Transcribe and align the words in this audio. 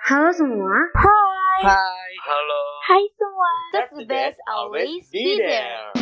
Halo 0.00 0.32
semua. 0.32 0.72
Hai. 0.96 1.60
Hai. 1.68 2.12
Halo. 2.24 2.62
Hai 2.88 3.04
semua. 3.20 3.52
That's 3.76 3.92
the 3.92 4.08
best 4.08 4.40
always 4.48 5.04
be 5.12 5.36
there. 5.36 5.92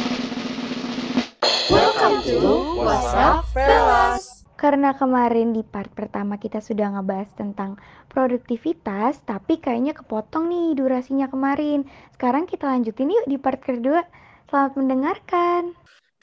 Welcome 1.66 2.22
to 2.22 2.38
What's 2.78 3.10
Up, 3.18 3.42
Fellas? 3.50 4.46
Karena 4.54 4.94
kemarin 4.94 5.50
di 5.50 5.66
part 5.66 5.90
pertama 5.98 6.38
kita 6.38 6.62
sudah 6.62 6.94
ngebahas 6.94 7.26
tentang 7.34 7.82
produktivitas, 8.06 9.18
tapi 9.26 9.58
kayaknya 9.58 9.98
kepotong 9.98 10.46
nih 10.46 10.78
durasinya 10.78 11.26
kemarin. 11.26 11.82
Sekarang 12.14 12.46
kita 12.46 12.70
lanjutin 12.70 13.10
yuk 13.10 13.26
di 13.26 13.34
part 13.34 13.58
kedua. 13.58 14.06
Selamat 14.46 14.78
mendengarkan. 14.78 15.74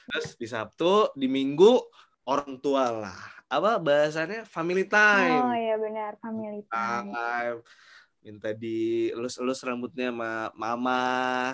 Terus 0.08 0.32
di 0.40 0.48
Sabtu, 0.48 1.12
di 1.12 1.28
Minggu 1.28 1.76
orang 2.24 2.56
tua 2.64 2.88
lah. 2.88 3.35
Apa 3.46 3.78
bahasannya 3.78 4.42
family 4.42 4.82
time. 4.90 5.42
Oh 5.46 5.54
iya 5.54 5.76
benar, 5.78 6.18
family 6.18 6.66
time. 6.66 7.14
Time. 7.14 7.58
Minta 8.26 8.50
dielus-elus 8.50 9.62
rambutnya 9.62 10.10
sama 10.10 10.50
mama 10.58 11.06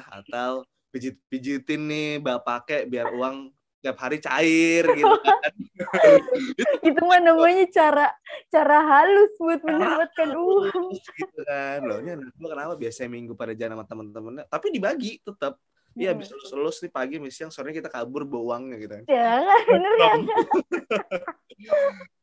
atau 0.09 0.65
pijit-pijitin 0.89 1.80
nih 1.85 2.11
bapaknya 2.21 2.89
biar 2.89 3.07
uang 3.13 3.52
tiap 3.83 3.99
hari 3.99 4.23
cair 4.23 4.87
gitu 4.95 5.16
kan. 5.21 5.52
Itu 6.89 7.01
mah 7.02 7.21
namanya 7.21 7.66
cara 7.69 8.07
cara 8.49 8.79
halus 8.79 9.35
buat 9.37 9.61
mendapatkan 9.61 10.29
uang. 10.33 10.97
gitu 10.97 11.41
kan. 11.45 11.83
Loh, 11.85 11.99
ini 12.01 12.16
anak 12.16 12.33
kenapa 12.38 12.74
biasanya 12.79 13.11
minggu 13.11 13.35
pada 13.35 13.52
jalan 13.52 13.77
sama 13.77 13.85
temen-temennya, 13.85 14.45
tapi 14.49 14.66
dibagi 14.73 15.21
tetap. 15.21 15.59
Iya, 15.92 16.09
Hmm. 16.09 16.12
habis 16.16 16.27
elus-elus 16.30 16.77
nih 16.80 16.91
pagi, 16.91 17.14
nih 17.16 17.28
siang, 17.28 17.48
sore 17.48 17.70
kita 17.70 17.87
kabur 17.87 18.24
bawa 18.24 18.56
uangnya 18.56 18.77
gitu. 18.78 18.92
Jangan, 19.05 19.60
bener 19.69 19.92
ya. 19.95 20.12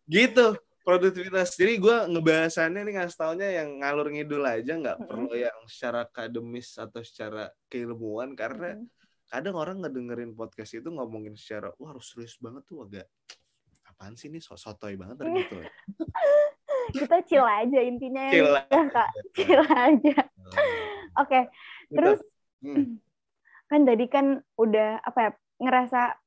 gitu 0.10 0.58
produktivitas 0.82 1.54
jadi 1.54 1.78
gue 1.78 1.96
ngebahasannya 2.10 2.82
nih 2.82 2.94
ngasih 2.98 3.14
taunya 3.16 3.48
yang 3.62 3.78
ngalur 3.78 4.10
ngidul 4.10 4.42
aja 4.42 4.74
nggak 4.74 4.98
Mm-mm. 4.98 5.06
perlu 5.06 5.32
yang 5.38 5.54
secara 5.70 6.02
akademis 6.04 6.74
atau 6.76 7.00
secara 7.00 7.48
keilmuan 7.70 8.34
karena 8.34 8.74
Hmm. 8.74 8.90
kadang 9.30 9.54
orang 9.54 9.78
ngedengerin 9.80 10.34
podcast 10.34 10.74
itu 10.74 10.90
ngomongin 10.90 11.38
secara 11.38 11.70
wah 11.78 11.94
harus 11.94 12.10
serius 12.10 12.36
banget 12.42 12.66
tuh 12.66 12.84
agak 12.84 13.06
apaan 13.86 14.18
sih 14.18 14.28
ini 14.28 14.42
so 14.42 14.58
sotoy 14.58 14.98
banget 14.98 15.22
dan 15.22 15.30
gitu 15.36 15.56
Kita 16.90 17.22
chill 17.22 17.46
aja 17.46 17.80
intinya 17.86 18.26
ya. 18.26 18.32
Chill 18.34 18.50
udah, 18.50 18.86
Kak. 18.90 19.10
Chill 19.38 19.62
aja. 19.62 20.16
Oke, 21.16 21.40
Gitu. 21.86 21.94
terus 21.94 22.20
Hmm. 22.60 23.00
Kan 23.70 23.86
tadi 23.86 24.06
kan 24.10 24.42
udah 24.58 25.00
apa 25.06 25.20
ya 25.22 25.32
ngerasa 25.62 26.18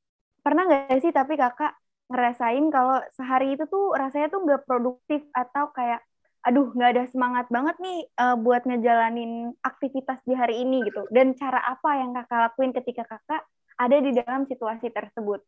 pernah 0.47 0.63
nggak 0.67 0.99
sih 1.03 1.11
tapi 1.11 1.35
kakak 1.35 1.75
ngerasain 2.13 2.65
kalau 2.69 3.01
sehari 3.17 3.57
itu 3.57 3.65
tuh 3.67 3.97
rasanya 3.97 4.29
tuh 4.29 4.41
nggak 4.45 4.63
produktif 4.69 5.25
atau 5.33 5.73
kayak 5.73 6.05
aduh 6.43 6.75
nggak 6.75 6.91
ada 6.99 7.05
semangat 7.09 7.47
banget 7.49 7.79
nih 7.79 7.99
eh, 8.11 8.37
buat 8.37 8.63
ngejalanin 8.67 9.55
aktivitas 9.63 10.19
di 10.27 10.35
hari 10.35 10.67
ini 10.67 10.83
gitu. 10.91 11.07
Dan 11.15 11.39
cara 11.39 11.63
apa 11.63 12.03
yang 12.03 12.11
kakak 12.13 12.51
lakuin 12.51 12.75
ketika 12.75 13.07
kakak 13.07 13.47
ada 13.79 13.97
di 14.03 14.11
dalam 14.13 14.45
situasi 14.51 14.91
tersebut? 14.91 15.41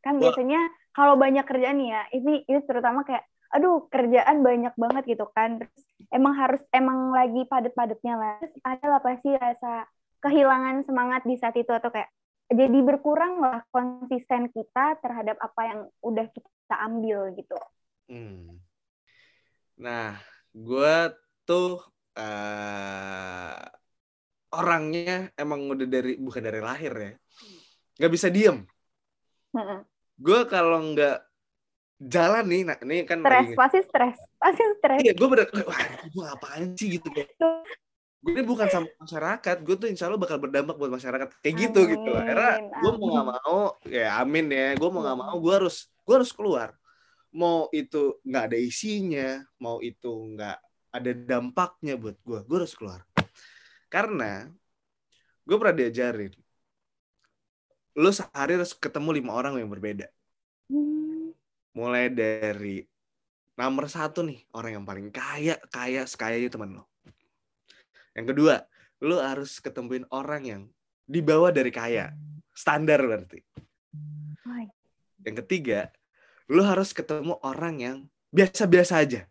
Kan 0.00 0.18
Wah. 0.18 0.28
biasanya 0.28 0.60
kalau 0.96 1.14
banyak 1.20 1.44
kerjaan 1.44 1.78
nih 1.78 1.88
ya 1.92 2.02
ini 2.16 2.42
ini 2.48 2.60
terutama 2.64 3.04
kayak 3.04 3.28
aduh 3.52 3.84
kerjaan 3.92 4.40
banyak 4.40 4.74
banget 4.74 5.04
gitu 5.04 5.28
kan. 5.36 5.60
Terus 5.60 5.84
emang 6.08 6.34
harus 6.34 6.64
emang 6.72 7.12
lagi 7.12 7.44
padet-padetnya 7.44 8.14
lah. 8.16 8.34
Terus 8.40 8.56
ada 8.64 8.84
lah 8.88 9.00
pasti 9.04 9.30
rasa 9.36 9.84
kehilangan 10.22 10.86
semangat 10.86 11.26
di 11.26 11.34
saat 11.36 11.58
itu 11.58 11.68
atau 11.74 11.90
kayak 11.90 12.08
jadi 12.52 12.78
berkurang 12.84 13.42
lah 13.42 13.64
konsisten 13.74 14.48
kita 14.52 15.00
terhadap 15.02 15.40
apa 15.42 15.60
yang 15.66 15.80
udah 16.04 16.26
kita 16.30 16.76
ambil 16.86 17.34
gitu. 17.34 17.58
Hmm. 18.06 18.60
Nah, 19.80 20.20
gue 20.54 20.94
tuh 21.42 21.80
eh 22.12 23.60
orangnya 24.52 25.32
emang 25.34 25.64
udah 25.72 25.88
dari 25.88 26.20
bukan 26.20 26.44
dari 26.44 26.60
lahir 26.60 26.92
ya, 26.92 27.12
nggak 27.96 28.12
bisa 28.12 28.28
diem. 28.28 28.68
Heeh. 29.56 29.80
Gue 30.20 30.44
kalau 30.44 30.92
nggak 30.92 31.24
jalan 32.04 32.44
nih, 32.52 32.62
nah 32.68 32.76
ini 32.84 33.08
kan 33.08 33.24
Stres, 33.24 33.56
pasti 33.56 33.80
stres, 33.80 34.18
pasti 34.36 34.62
stres. 34.76 35.00
Iya, 35.00 35.12
gue 35.16 35.28
bener, 35.30 35.48
wah 35.64 35.82
gue 36.04 36.24
apaan 36.28 36.76
sih 36.76 37.00
gitu 37.00 37.08
kayak. 37.08 37.32
Gue 38.22 38.38
ini 38.38 38.42
bukan 38.46 38.70
sama 38.70 38.86
masyarakat, 39.02 39.56
gue 39.66 39.74
tuh 39.74 39.88
insya 39.90 40.06
Allah 40.06 40.22
bakal 40.22 40.38
berdampak 40.38 40.78
buat 40.78 40.94
masyarakat 40.94 41.42
kayak 41.42 41.56
gitu 41.58 41.80
Amin, 41.82 41.92
gitu. 41.98 42.10
Akhirnya 42.14 42.54
gue 42.70 42.92
mau 42.94 43.08
nggak 43.10 43.26
mau, 43.34 43.60
ya 43.82 44.08
amin 44.22 44.46
ya, 44.46 44.66
gue 44.78 44.88
mau 44.94 45.02
nggak 45.02 45.18
mau, 45.18 45.34
gue 45.42 45.54
harus 45.58 45.90
gue 46.06 46.14
harus 46.14 46.30
keluar. 46.30 46.70
Mau 47.34 47.66
itu 47.74 48.22
nggak 48.22 48.44
ada 48.46 48.58
isinya, 48.62 49.42
mau 49.58 49.82
itu 49.82 50.38
nggak 50.38 50.58
ada 50.94 51.10
dampaknya 51.18 51.98
buat 51.98 52.14
gue, 52.22 52.38
gue 52.46 52.56
harus 52.62 52.74
keluar. 52.78 53.02
Karena 53.90 54.46
gue 55.42 55.56
pernah 55.58 55.74
diajarin, 55.74 56.32
lu 57.98 58.10
sehari 58.14 58.56
harus 58.56 58.72
ketemu 58.72 59.20
lima 59.20 59.32
orang 59.36 59.60
yang 59.60 59.68
berbeda 59.68 60.08
Hmm, 60.72 61.36
mulai 61.76 62.08
dari 62.08 62.80
nomor 63.60 63.92
satu 63.92 64.24
nih 64.24 64.48
orang 64.56 64.80
yang 64.80 64.84
paling 64.88 65.12
kaya 65.12 65.60
kaya 65.68 66.08
sekaya 66.08 66.40
itu 66.40 66.48
teman 66.48 66.80
lo 66.80 66.91
yang 68.12 68.26
kedua 68.28 68.64
lo 69.02 69.18
harus 69.18 69.58
ketemuin 69.58 70.06
orang 70.14 70.42
yang 70.46 70.62
di 71.08 71.18
bawah 71.18 71.50
dari 71.50 71.74
kaya. 71.74 72.14
Standar 72.52 73.02
berarti. 73.02 73.42
Yang 75.24 75.36
ketiga 75.46 75.90
lo 76.52 76.62
harus 76.62 76.92
ketemu 76.92 77.40
orang 77.42 77.74
yang 77.80 77.98
biasa-biasa 78.30 79.02
aja. 79.02 79.24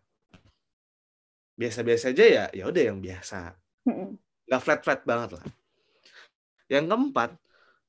Biasa-biasa 1.56 2.10
aja 2.10 2.24
ya 2.26 2.44
ya 2.50 2.64
udah 2.68 2.82
yang 2.82 2.98
biasa. 2.98 3.54
Nggak 4.50 4.60
flat 4.60 4.80
flat 4.82 5.00
banget 5.06 5.38
lah. 5.38 5.46
Yang 6.66 6.84
keempat 6.90 7.30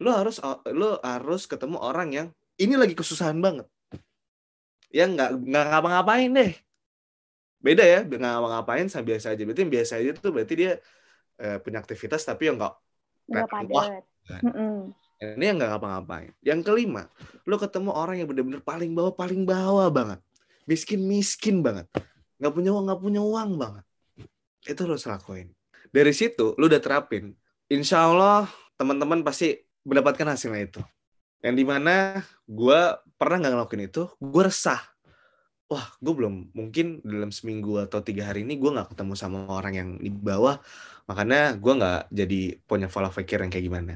lo 0.04 0.12
harus 0.14 0.38
lo 0.72 1.00
harus 1.02 1.44
ketemu 1.50 1.78
orang 1.82 2.10
yang 2.14 2.28
ini 2.62 2.78
lagi 2.78 2.94
kesusahan 2.94 3.40
banget. 3.42 3.66
Yang 4.94 5.10
nggak 5.18 5.30
nggak 5.42 5.66
ngapa-ngapain 5.74 6.32
deh 6.32 6.54
beda 7.64 7.84
ya 7.88 8.00
nggak 8.04 8.20
ngapa-ngapain 8.20 8.92
sama 8.92 9.08
biasa 9.08 9.32
aja. 9.32 9.42
Berarti 9.48 9.62
yang 9.64 9.74
biasa 9.74 9.94
aja 10.04 10.10
tuh 10.20 10.32
berarti 10.36 10.54
dia 10.60 10.72
eh, 11.40 11.58
punya 11.64 11.80
aktivitas 11.80 12.22
tapi 12.28 12.52
yang 12.52 12.60
nggak 12.60 12.76
nggak 13.32 13.48
padat. 13.48 14.04
Kan. 14.24 14.42
Mm-mm. 14.44 14.96
ini 15.24 15.44
yang 15.52 15.60
nggak 15.60 15.72
ngapa-ngapain 15.76 16.32
yang 16.44 16.60
kelima 16.64 17.12
lo 17.44 17.60
ketemu 17.60 17.92
orang 17.92 18.24
yang 18.24 18.28
bener-bener 18.28 18.64
paling 18.64 18.92
bawah 18.92 19.16
paling 19.16 19.48
bawah 19.48 19.88
banget. 19.88 20.20
Miskin 20.68 21.08
miskin 21.08 21.64
banget. 21.64 21.88
Nggak 22.40 22.54
punya 22.56 22.72
uang 22.76 22.86
nggak 22.92 23.02
punya 23.04 23.22
uang 23.24 23.50
banget. 23.56 23.86
Itu 24.68 24.84
lo 24.84 25.00
harus 25.00 25.08
lakuin. 25.08 25.52
Dari 25.92 26.12
situ 26.12 26.56
lo 26.60 26.68
udah 26.68 26.80
terapin. 26.84 27.32
Insya 27.72 28.04
Allah 28.12 28.48
teman-teman 28.76 29.24
pasti 29.24 29.56
mendapatkan 29.88 30.36
hasilnya 30.36 30.62
itu. 30.68 30.82
Yang 31.44 31.56
di 31.56 31.66
mana 31.68 32.24
gue 32.48 32.80
pernah 33.16 33.44
nggak 33.44 33.54
ngelakuin 33.56 33.84
itu 33.88 34.04
gue 34.20 34.44
resah 34.44 34.93
wah 35.74 35.86
gue 35.98 36.14
belum 36.14 36.54
mungkin 36.54 37.02
dalam 37.02 37.34
seminggu 37.34 37.82
atau 37.82 38.06
tiga 38.06 38.30
hari 38.30 38.46
ini 38.46 38.62
gue 38.62 38.70
nggak 38.70 38.94
ketemu 38.94 39.14
sama 39.18 39.50
orang 39.50 39.74
yang 39.74 39.90
di 39.98 40.14
bawah 40.14 40.62
makanya 41.10 41.58
gue 41.58 41.74
nggak 41.74 42.02
jadi 42.14 42.42
punya 42.70 42.88
pola 42.94 43.10
pikir 43.10 43.42
yang 43.42 43.50
kayak 43.50 43.66
gimana. 43.66 43.94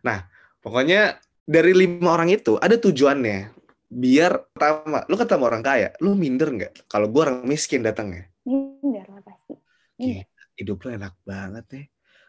Nah 0.00 0.24
pokoknya 0.64 1.20
dari 1.44 1.76
lima 1.76 2.16
orang 2.16 2.32
itu 2.32 2.56
ada 2.56 2.80
tujuannya 2.80 3.52
biar 3.88 4.52
pertama 4.52 5.04
lu 5.08 5.16
ketemu 5.16 5.44
orang 5.48 5.62
kaya 5.64 5.88
lu 6.00 6.12
minder 6.16 6.48
nggak 6.48 6.88
kalau 6.88 7.12
gue 7.12 7.20
orang 7.20 7.44
miskin 7.44 7.84
datangnya? 7.84 8.24
Minder 8.48 9.04
lah 9.12 9.20
pasti. 9.20 9.52
Gila, 10.00 10.24
hidup 10.56 10.76
lu 10.80 10.88
enak 10.96 11.14
banget 11.28 11.66
ya. 11.68 11.84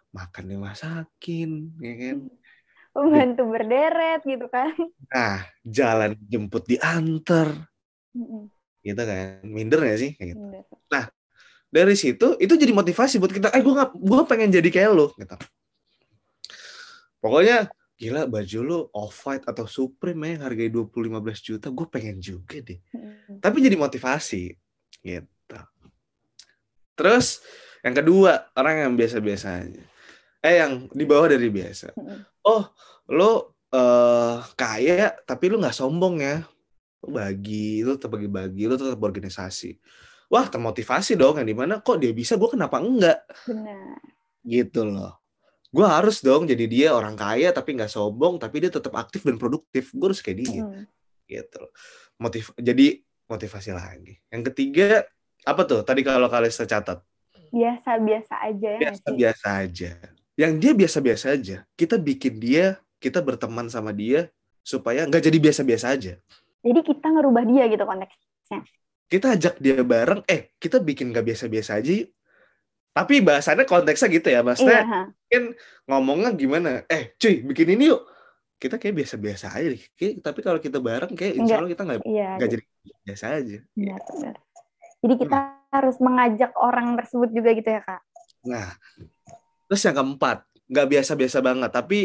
Makan 0.09 0.43
dimasakin 0.51 1.51
ya 1.79 1.93
kan? 1.95 2.17
Pembantu 2.91 3.43
berderet 3.47 4.21
gitu 4.27 4.51
kan. 4.51 4.75
nah 5.13 5.47
jalan 5.63 6.19
jemput 6.27 6.67
diantar. 6.67 7.71
Mm-mm. 8.11 8.58
Gitu 8.83 9.01
kan. 9.01 9.43
Minder 9.45 9.79
gak 9.83 9.99
sih? 9.99 10.11
Kayak 10.15 10.29
gitu. 10.35 10.43
Minder. 10.43 11.05
dari 11.69 11.93
situ 11.93 12.33
itu 12.41 12.53
jadi 12.57 12.73
motivasi 12.73 13.21
buat 13.21 13.29
kita 13.29 13.53
eh 13.53 13.61
gue 13.61 13.73
nggak 13.77 13.93
gue 13.93 14.21
pengen 14.25 14.49
jadi 14.49 14.69
kayak 14.73 14.89
lo 14.89 15.13
gitu. 15.13 15.37
Pokoknya 17.21 17.69
gila 17.99 18.31
baju 18.31 18.59
lu 18.63 18.79
off 18.95 19.27
white 19.27 19.43
atau 19.43 19.67
supreme 19.67 20.23
ya 20.23 20.29
yang 20.39 20.43
harganya 20.47 20.71
20 20.79 21.11
15 21.11 21.43
juta 21.43 21.67
gue 21.67 21.87
pengen 21.91 22.17
juga 22.23 22.63
deh. 22.63 22.79
Mm-mm. 22.95 23.43
tapi 23.43 23.59
jadi 23.59 23.75
motivasi 23.75 24.55
gitu. 25.03 25.59
Terus 26.95 27.43
yang 27.83 27.95
kedua 27.99 28.47
orang 28.55 28.87
yang 28.87 28.93
biasa-biasa 28.95 29.47
aja 29.67 29.83
eh 30.39 30.63
yang 30.63 30.87
di 30.95 31.03
bawah 31.03 31.27
dari 31.27 31.51
biasa. 31.51 31.91
Mm-mm. 31.99 32.19
oh 32.47 32.63
lo 33.11 33.59
eh 33.67 34.39
kaya 34.55 35.11
tapi 35.27 35.51
lu 35.51 35.59
nggak 35.59 35.75
sombong 35.75 36.23
ya 36.23 36.41
lu 37.03 37.07
bagi 37.15 37.81
lu 37.81 37.95
tetap 37.95 38.11
bagi-bagi 38.15 38.63
lu 38.67 38.75
tetap 38.75 38.99
organisasi 38.99 39.79
wah 40.29 40.45
termotivasi 40.47 41.15
dong 41.15 41.39
yang 41.41 41.47
di 41.47 41.55
mana 41.55 41.79
kok 41.79 41.97
dia 41.99 42.11
bisa 42.11 42.35
gue 42.35 42.49
kenapa 42.51 42.79
enggak 42.83 43.23
Benar. 43.47 43.97
gitu 44.43 44.83
loh 44.87 45.19
gue 45.69 45.85
harus 45.85 46.19
dong 46.25 46.49
jadi 46.49 46.65
dia 46.65 46.87
orang 46.91 47.13
kaya 47.13 47.53
tapi 47.53 47.77
nggak 47.77 47.91
sombong 47.93 48.41
tapi 48.41 48.65
dia 48.65 48.71
tetap 48.73 48.93
aktif 48.97 49.21
dan 49.23 49.37
produktif 49.37 49.93
gue 49.93 50.07
harus 50.11 50.21
kayak 50.21 50.37
dia 50.43 50.61
Mm. 50.65 50.83
gitu 51.29 51.55
loh 51.61 51.71
motiv 52.17 52.49
jadi 52.57 52.99
motivasi 53.29 53.69
lagi 53.69 54.17
yang 54.33 54.41
ketiga 54.49 55.05
apa 55.45 55.61
tuh 55.63 55.85
tadi 55.85 56.01
kalau 56.01 56.25
kalian 56.25 56.51
catat 56.51 56.99
biasa-biasa 57.49 58.33
aja 58.45 58.67
ya 58.69 58.77
nggak 58.77 58.93
sih? 58.93 59.01
biasa-biasa 59.01 59.47
aja. 59.65 59.91
Yang 60.39 60.53
dia 60.63 60.71
biasa-biasa 60.71 61.25
aja, 61.35 61.57
kita 61.75 61.99
bikin 61.99 62.39
dia, 62.39 62.79
kita 63.03 63.19
berteman 63.19 63.67
sama 63.67 63.91
dia 63.91 64.31
supaya 64.63 65.03
nggak 65.03 65.19
jadi 65.27 65.37
biasa-biasa 65.41 65.85
aja. 65.91 66.13
Jadi 66.59 66.79
kita 66.83 67.07
ngerubah 67.07 67.43
dia 67.47 67.63
gitu 67.71 67.83
konteksnya. 67.87 68.59
Kita 69.09 69.27
ajak 69.33 69.55
dia 69.57 69.81
bareng, 69.81 70.21
eh 70.29 70.53
kita 70.61 70.77
bikin 70.83 71.09
nggak 71.09 71.25
biasa-biasa 71.25 71.79
aja 71.81 71.91
yuk. 72.05 72.09
Tapi 72.93 73.23
bahasannya 73.23 73.65
konteksnya 73.65 74.09
gitu 74.11 74.27
ya, 74.27 74.41
Iya, 74.41 74.45
maksudnya 74.45 74.81
ha. 74.85 75.01
ngomongnya 75.87 76.29
gimana? 76.35 76.83
Eh 76.89 77.15
cuy, 77.15 77.41
bikin 77.47 77.79
ini 77.79 77.89
yuk. 77.89 78.03
Kita 78.59 78.75
kayak 78.75 78.95
biasa-biasa 79.01 79.55
aja 79.55 79.67
deh. 79.71 79.83
Kayak- 79.95 80.19
tapi 80.19 80.39
kalau 80.43 80.59
kita 80.59 80.83
bareng 80.83 81.15
kayak 81.15 81.33
insya 81.39 81.63
Allah 81.63 81.71
kita 81.71 81.83
nggak 81.87 81.99
iya, 82.03 82.29
nggak 82.35 82.49
jadi 82.51 82.63
biasa 83.07 83.25
aja. 83.39 83.57
benar. 83.71 84.01
Jadi 84.99 85.13
kita 85.15 85.37
harus 85.71 85.95
mengajak 86.03 86.51
orang 86.59 86.99
tersebut 86.99 87.29
juga 87.31 87.49
gitu 87.55 87.69
ya 87.71 87.81
kak. 87.87 88.01
Nah, 88.43 88.67
terus 89.71 89.81
yang 89.87 89.95
keempat, 89.95 90.43
nggak 90.67 90.87
biasa-biasa 90.91 91.39
banget, 91.39 91.71
tapi 91.71 91.99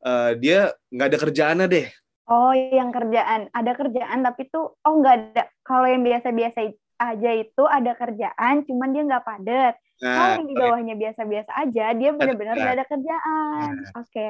eh, 0.00 0.30
dia 0.40 0.72
nggak 0.88 1.08
ada 1.12 1.18
kerjaannya 1.20 1.66
deh. 1.68 1.86
Oh, 2.30 2.54
yang 2.54 2.94
kerjaan. 2.94 3.50
Ada 3.50 3.72
kerjaan 3.74 4.22
tapi 4.22 4.46
tuh, 4.48 4.78
oh 4.86 4.94
nggak 5.02 5.14
ada. 5.18 5.42
Kalau 5.66 5.86
yang 5.90 6.02
biasa-biasa 6.06 6.58
aja 7.00 7.30
itu 7.34 7.62
ada 7.66 7.92
kerjaan, 7.98 8.62
cuman 8.66 8.88
dia 8.94 9.02
nggak 9.02 9.24
padat. 9.26 9.74
Kalau 10.14 10.30
Nah, 10.30 10.36
yang 10.38 10.46
di 10.48 10.54
bawahnya 10.56 10.94
biasa-biasa 10.96 11.50
aja, 11.58 11.84
dia 11.92 12.10
benar-benar 12.14 12.54
nggak 12.56 12.76
ada 12.78 12.86
kerjaan. 12.86 13.72
Oke. 13.98 14.26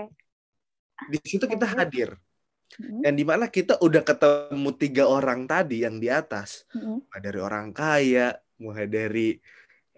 di 1.09 1.19
situ 1.25 1.45
kita 1.49 1.67
hadir. 1.77 2.17
Mm-mm, 2.79 3.03
Yang 3.03 3.17
di 3.19 3.25
mana 3.27 3.47
kita 3.51 3.75
udah 3.83 4.03
ketemu 4.05 4.71
tiga 4.79 5.05
orang 5.11 5.45
tadi 5.49 5.83
yang 5.83 5.99
di 5.99 6.09
atas. 6.13 6.65
mm-mm. 6.75 7.03
Mulai 7.09 7.21
dari 7.25 7.41
orang 7.43 7.67
kaya, 7.75 8.27
mulai 8.61 8.87
dari 8.87 9.29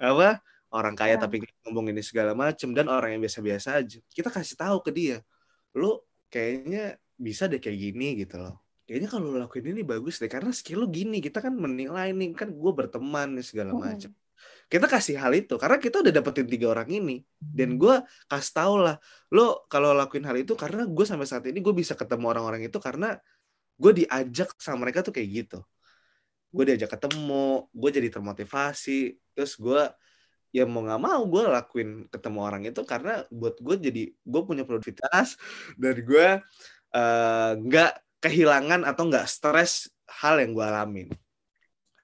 apa 0.00 0.40
orang 0.72 0.94
kaya 0.96 1.20
Orang. 1.20 1.22
tapi 1.28 1.36
ngomong 1.68 1.86
ini 1.92 2.02
segala 2.02 2.32
macem 2.32 2.72
dan 2.72 2.88
orang 2.88 3.12
yang 3.18 3.22
biasa-biasa 3.22 3.68
aja. 3.82 3.98
Kita 4.08 4.30
kasih 4.32 4.56
tahu 4.56 4.78
ke 4.86 4.90
dia, 4.94 5.18
lu 5.76 6.00
kayaknya 6.32 6.96
bisa 7.22 7.46
deh 7.46 7.62
kayak 7.62 7.78
gini 7.78 8.18
gitu 8.18 8.42
loh. 8.42 8.58
Kayaknya 8.82 9.08
kalau 9.14 9.30
lu 9.30 9.38
lakuin 9.38 9.70
ini 9.70 9.86
bagus 9.86 10.18
deh 10.18 10.26
karena 10.26 10.50
skill 10.50 10.82
lu 10.84 10.86
gini. 10.90 11.22
Kita 11.22 11.38
kan 11.38 11.54
menilai 11.54 12.10
nih 12.10 12.34
kan 12.34 12.50
gue 12.50 12.72
berteman 12.74 13.38
nih 13.38 13.46
segala 13.46 13.70
macem. 13.78 14.10
Kita 14.66 14.90
kasih 14.90 15.22
hal 15.22 15.32
itu 15.38 15.54
karena 15.54 15.78
kita 15.78 16.02
udah 16.02 16.10
dapetin 16.10 16.50
tiga 16.50 16.74
orang 16.74 16.90
ini 16.90 17.22
dan 17.38 17.78
gue 17.78 18.02
kasih 18.26 18.52
tau 18.58 18.74
lah 18.74 18.98
lo 19.30 19.68
kalau 19.70 19.94
lakuin 19.94 20.26
hal 20.26 20.34
itu 20.34 20.58
karena 20.58 20.82
gue 20.82 21.06
sampai 21.06 21.30
saat 21.30 21.46
ini 21.46 21.62
gue 21.62 21.70
bisa 21.70 21.94
ketemu 21.94 22.26
orang-orang 22.26 22.66
itu 22.66 22.82
karena 22.82 23.22
gue 23.78 23.92
diajak 24.02 24.50
sama 24.58 24.82
mereka 24.88 25.06
tuh 25.06 25.14
kayak 25.14 25.28
gitu 25.30 25.58
gue 26.52 26.64
diajak 26.68 26.90
ketemu 26.92 27.70
gue 27.72 27.90
jadi 27.90 28.08
termotivasi 28.12 29.16
terus 29.32 29.56
gue 29.56 29.82
ya 30.52 30.68
mau 30.68 30.84
nggak 30.84 31.00
mau 31.00 31.22
gue 31.24 31.42
lakuin 31.48 31.90
ketemu 32.12 32.38
orang 32.44 32.62
itu 32.68 32.80
karena 32.84 33.24
buat 33.32 33.56
gue 33.56 33.76
jadi 33.88 34.02
gue 34.12 34.42
punya 34.44 34.68
produktivitas 34.68 35.40
dan 35.80 35.96
gue 35.96 36.28
eh, 36.92 37.50
nggak 37.58 37.92
kehilangan 38.22 38.86
atau 38.86 39.02
nggak 39.08 39.26
stres 39.26 39.90
hal 40.22 40.38
yang 40.38 40.52
gue 40.54 40.64
alamin 40.64 41.08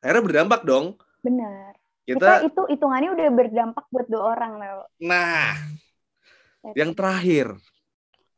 akhirnya 0.02 0.24
berdampak 0.24 0.62
dong 0.64 0.96
Benar. 1.22 1.74
Kita, 2.08 2.40
kita 2.40 2.48
itu 2.48 2.62
hitungannya 2.72 3.10
udah 3.12 3.28
berdampak 3.36 3.84
buat 3.92 4.06
dua 4.08 4.22
orang 4.32 4.52
loh. 4.56 4.86
nah 4.96 5.54
yang 6.72 6.96
terakhir 6.96 7.52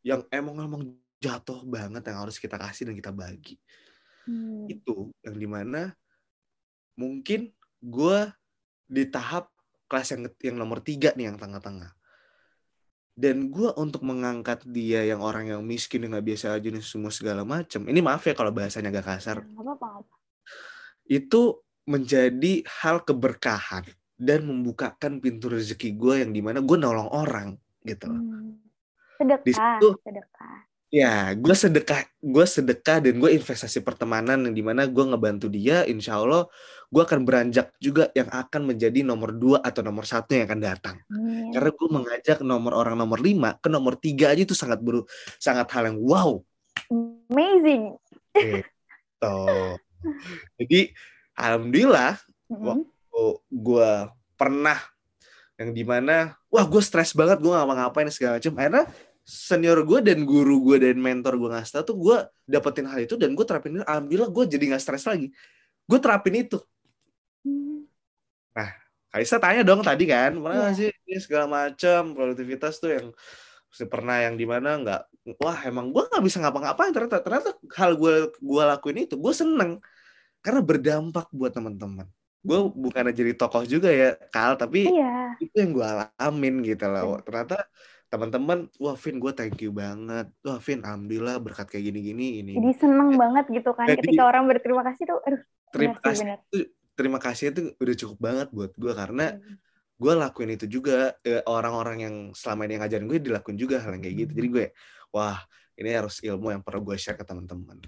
yang 0.03 0.27
emang 0.33 0.57
emang 0.59 0.83
jatuh 1.21 1.63
banget 1.69 2.03
yang 2.09 2.19
harus 2.25 2.41
kita 2.41 2.57
kasih 2.57 2.91
dan 2.91 2.97
kita 2.97 3.13
bagi 3.15 3.57
Hmm. 4.29 4.69
itu 4.69 5.09
yang 5.25 5.37
di 5.41 5.49
mana 5.49 5.97
mungkin 6.93 7.49
gue 7.81 8.19
di 8.85 9.09
tahap 9.09 9.49
kelas 9.89 10.13
yang 10.13 10.23
yang 10.45 10.57
nomor 10.61 10.85
tiga 10.85 11.17
nih 11.17 11.33
yang 11.33 11.41
tengah-tengah 11.41 11.91
dan 13.15 13.51
gue 13.51 13.69
untuk 13.77 14.01
mengangkat 14.07 14.65
dia 14.67 15.05
yang 15.05 15.21
orang 15.21 15.51
yang 15.51 15.63
miskin 15.63 16.07
yang 16.07 16.17
nggak 16.17 16.27
biasa 16.35 16.57
aja 16.57 16.69
nih 16.71 16.81
semua 16.81 17.13
segala 17.13 17.43
macam 17.45 17.85
ini 17.91 18.01
maaf 18.01 18.25
ya 18.25 18.33
kalau 18.33 18.55
bahasanya 18.55 18.89
agak 18.95 19.07
kasar 19.17 19.43
apa-apa. 19.43 19.55
nggak 19.63 19.77
apa-apa. 19.77 20.15
itu 21.11 21.43
menjadi 21.85 22.53
hal 22.81 23.03
keberkahan 23.03 23.83
dan 24.15 24.45
membukakan 24.47 25.19
pintu 25.19 25.49
rezeki 25.51 25.97
gue 25.97 26.15
yang 26.23 26.31
di 26.31 26.45
mana 26.45 26.61
gue 26.61 26.77
nolong 26.77 27.09
orang 27.09 27.57
gitu 27.83 28.05
loh. 28.13 28.21
Hmm. 28.21 28.53
Sedekah, 29.17 29.45
Di 29.45 29.53
situ- 29.53 29.97
sedekah. 30.05 30.59
Ya, 30.91 31.39
gue 31.39 31.55
sedekah, 31.55 32.03
gue 32.19 32.47
sedekah 32.51 32.99
dan 32.99 33.23
gue 33.23 33.31
investasi 33.39 33.79
pertemanan 33.79 34.43
yang 34.43 34.55
di 34.59 34.59
mana 34.59 34.91
gue 34.91 35.05
ngebantu 35.07 35.47
dia, 35.47 35.87
insya 35.87 36.19
Allah 36.19 36.51
gue 36.91 37.03
akan 37.07 37.23
beranjak 37.23 37.71
juga 37.79 38.11
yang 38.11 38.27
akan 38.27 38.75
menjadi 38.75 39.07
nomor 39.07 39.31
dua 39.31 39.63
atau 39.63 39.87
nomor 39.87 40.03
satu 40.03 40.35
yang 40.35 40.51
akan 40.51 40.59
datang. 40.59 40.99
Amin. 41.07 41.55
Karena 41.55 41.71
gue 41.71 41.89
mengajak 41.95 42.39
nomor 42.43 42.75
orang 42.75 42.99
nomor 42.99 43.23
lima 43.23 43.55
ke 43.63 43.71
nomor 43.71 43.95
tiga 44.03 44.35
aja 44.35 44.43
itu 44.43 44.59
sangat 44.59 44.83
beru, 44.83 45.07
sangat 45.39 45.71
hal 45.71 45.95
yang 45.95 45.99
wow. 46.03 46.43
Amazing. 46.91 47.95
Gitu. 48.35 49.39
Jadi 50.59 50.81
alhamdulillah 51.39 52.19
Mm-mm. 52.51 52.83
gue 53.47 53.93
pernah 54.35 54.83
yang 55.55 55.71
di 55.71 55.87
mana 55.87 56.35
wah 56.51 56.67
gue 56.67 56.83
stres 56.83 57.15
banget 57.15 57.39
gue 57.39 57.55
ngapa-ngapain 57.55 58.11
segala 58.11 58.43
macam. 58.43 58.59
Akhirnya 58.59 58.85
senior 59.31 59.87
gue 59.87 60.03
dan 60.03 60.27
guru 60.27 60.59
gue 60.67 60.83
dan 60.83 60.99
mentor 60.99 61.39
gue 61.39 61.55
ngasih 61.55 61.79
tau 61.79 61.85
tuh 61.95 61.97
gue 62.03 62.17
dapetin 62.51 62.91
hal 62.91 63.07
itu 63.07 63.15
dan 63.15 63.31
gue 63.39 63.47
terapin 63.47 63.79
itu. 63.79 63.87
Alhamdulillah 63.87 64.31
gue 64.35 64.45
jadi 64.51 64.65
nggak 64.75 64.83
stres 64.83 65.07
lagi. 65.07 65.31
Gue 65.87 65.99
terapin 66.03 66.35
itu. 66.35 66.59
Hmm. 67.47 67.87
Kaisa 69.11 69.43
tanya 69.43 69.67
dong 69.67 69.83
tadi 69.83 70.07
kan, 70.07 70.39
pernah 70.39 70.71
nggak 70.71 70.75
sih 70.79 70.87
ini 70.87 71.19
segala 71.19 71.51
macam 71.51 72.15
produktivitas 72.15 72.79
tuh 72.79 72.95
yang 72.95 73.07
mesti 73.67 73.85
pernah 73.91 74.23
yang 74.23 74.39
di 74.39 74.47
mana 74.47 74.79
nggak, 74.79 75.03
wah 75.43 75.59
emang 75.67 75.91
gue 75.91 76.07
nggak 76.07 76.23
bisa 76.23 76.39
ngapa-ngapain 76.39 76.95
ternyata 76.95 77.19
ternyata 77.19 77.51
hal 77.75 77.99
gue 77.99 78.31
gue 78.39 78.63
lakuin 78.71 79.11
itu 79.11 79.19
gue 79.19 79.35
seneng 79.35 79.83
karena 80.39 80.63
berdampak 80.63 81.27
buat 81.35 81.51
teman-teman. 81.51 82.07
Gue 82.47 82.71
bukan 82.71 83.11
jadi 83.11 83.35
tokoh 83.35 83.67
juga 83.67 83.91
ya 83.91 84.15
Kal, 84.31 84.55
tapi 84.55 84.87
Iya. 84.87 85.43
itu 85.43 85.55
yang 85.59 85.75
gue 85.75 85.87
alamin 85.91 86.55
gitu 86.63 86.87
loh. 86.87 87.19
Ternyata 87.27 87.67
teman-teman, 88.11 88.67
wah 88.83 88.99
Vin 88.99 89.17
gue 89.23 89.33
thank 89.33 89.57
you 89.63 89.71
banget, 89.71 90.27
wah 90.43 90.59
Vin 90.59 90.83
alhamdulillah 90.83 91.39
berkat 91.39 91.71
kayak 91.71 91.95
gini-gini 91.95 92.43
ini. 92.43 92.53
Jadi 92.59 92.73
seneng 92.83 93.15
banget 93.15 93.47
gitu 93.49 93.71
kan 93.73 93.87
Jadi- 93.87 94.03
ketika 94.11 94.23
orang 94.27 94.51
berterima 94.51 94.83
kasih 94.83 95.03
tuh, 95.07 95.19
aduh, 95.23 95.41
terima 95.71 95.95
benar 95.95 96.03
sih, 96.03 96.05
kasih 96.11 96.25
benar. 96.27 96.39
itu 96.43 96.59
terima 96.99 97.19
kasih 97.23 97.45
itu 97.55 97.61
udah 97.79 97.95
cukup 97.97 98.19
banget 98.21 98.49
buat 98.53 98.73
gue 98.77 98.93
karena 98.93 99.27
Hmm. 99.33 99.57
gue 99.97 100.13
lakuin 100.17 100.51
itu 100.53 100.67
juga 100.69 101.15
eh, 101.25 101.41
orang-orang 101.47 101.97
yang 102.05 102.17
selama 102.37 102.67
ini 102.69 102.77
ngajarin 102.77 103.09
gue 103.09 103.21
dilakuin 103.23 103.57
juga 103.57 103.81
hal 103.81 103.97
yang 103.97 104.03
kayak 104.05 104.17
gitu 104.27 104.33
jadi 104.37 104.49
gue 104.53 104.67
wah 105.15 105.39
ini 105.81 105.89
harus 105.97 106.21
ilmu 106.21 106.53
yang 106.53 106.61
perlu 106.61 106.93
gue 106.93 106.97
share 107.01 107.17
ke 107.17 107.25
teman-teman 107.25 107.81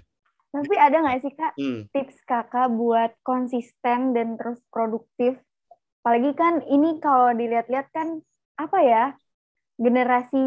Tapi 0.53 0.75
ada 0.77 0.97
nggak 1.01 1.19
sih 1.25 1.33
kak 1.33 1.53
hmm, 1.57 1.89
tips 1.93 2.17
kakak 2.25 2.69
buat 2.73 3.11
konsisten 3.25 4.13
dan 4.13 4.37
terus 4.37 4.61
produktif? 4.69 5.37
Apalagi 6.05 6.31
kan 6.37 6.61
ini 6.69 7.01
kalau 7.01 7.33
dilihat-lihat 7.33 7.89
kan 7.89 8.21
apa 8.61 8.77
ya 8.85 9.03
generasi 9.83 10.43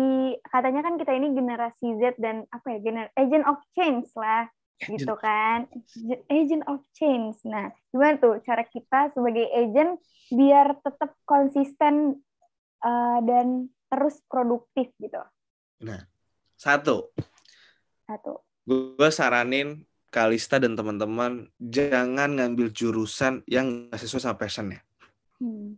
katanya 0.48 0.80
kan 0.80 0.96
kita 0.96 1.12
ini 1.12 1.36
generasi 1.36 2.00
Z 2.00 2.16
dan 2.16 2.48
apa 2.48 2.66
ya 2.72 2.78
gener 2.80 3.06
agent 3.12 3.44
of 3.44 3.60
change 3.76 4.08
lah 4.16 4.48
gitu 4.80 5.12
kan 5.20 5.68
agent 6.32 6.64
of 6.64 6.80
change. 6.96 7.36
Nah 7.44 7.68
gimana 7.92 8.16
tuh 8.16 8.40
cara 8.40 8.64
kita 8.64 9.12
sebagai 9.12 9.44
agent 9.52 10.00
biar 10.32 10.80
tetap 10.80 11.12
konsisten 11.28 12.24
uh, 12.80 13.18
dan 13.22 13.68
terus 13.92 14.18
produktif 14.26 14.90
gitu? 14.98 15.20
satu 16.56 17.12
Satu. 18.08 18.40
gue 18.64 19.10
saranin 19.12 19.84
Kalista 20.08 20.56
dan 20.56 20.72
teman-teman 20.72 21.52
jangan 21.60 22.32
ngambil 22.32 22.72
jurusan 22.72 23.44
yang 23.44 23.92
sesuai 23.92 24.22
sama 24.24 24.40
passionnya 24.40 24.80
Hmm. 25.36 25.76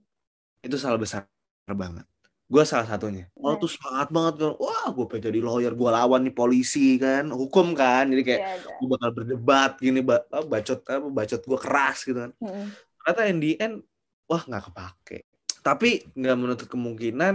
itu 0.63 0.79
salah 0.79 1.03
besar 1.03 1.27
banget 1.67 2.07
gue 2.49 2.65
salah 2.65 2.89
satunya. 2.89 3.29
Oh 3.37 3.53
Nah. 3.53 3.61
tuh 3.61 3.69
semangat 3.69 4.09
banget 4.09 4.35
kan 4.41 4.53
wah 4.57 4.89
gue 4.89 5.05
pengen 5.05 5.29
jadi 5.29 5.41
lawyer 5.45 5.73
gue 5.77 5.91
lawan 5.93 6.25
nih 6.25 6.33
polisi 6.33 6.97
kan. 6.97 7.29
Hukum 7.29 7.77
kan. 7.77 8.09
Jadi 8.09 8.23
kayak 8.25 8.41
Iya, 8.41 8.51
ada. 8.57 8.73
gue 8.81 8.89
bakal 8.89 9.11
berdebat 9.13 9.73
gini 9.77 10.01
ba- 10.01 10.25
bacot 10.27 10.81
apa 10.89 11.09
bacot 11.13 11.41
gue 11.45 11.59
keras 11.61 11.99
gitu 12.09 12.19
kan. 12.25 12.33
Mm-mm. 12.41 12.67
ternyata 12.99 13.23
in 13.29 13.39
the 13.41 13.53
end 13.61 13.77
wah 14.25 14.41
nggak 14.41 14.65
kepake. 14.73 15.19
Tapi 15.61 16.09
nggak 16.17 16.37
menutup 16.41 16.69
kemungkinan 16.73 17.35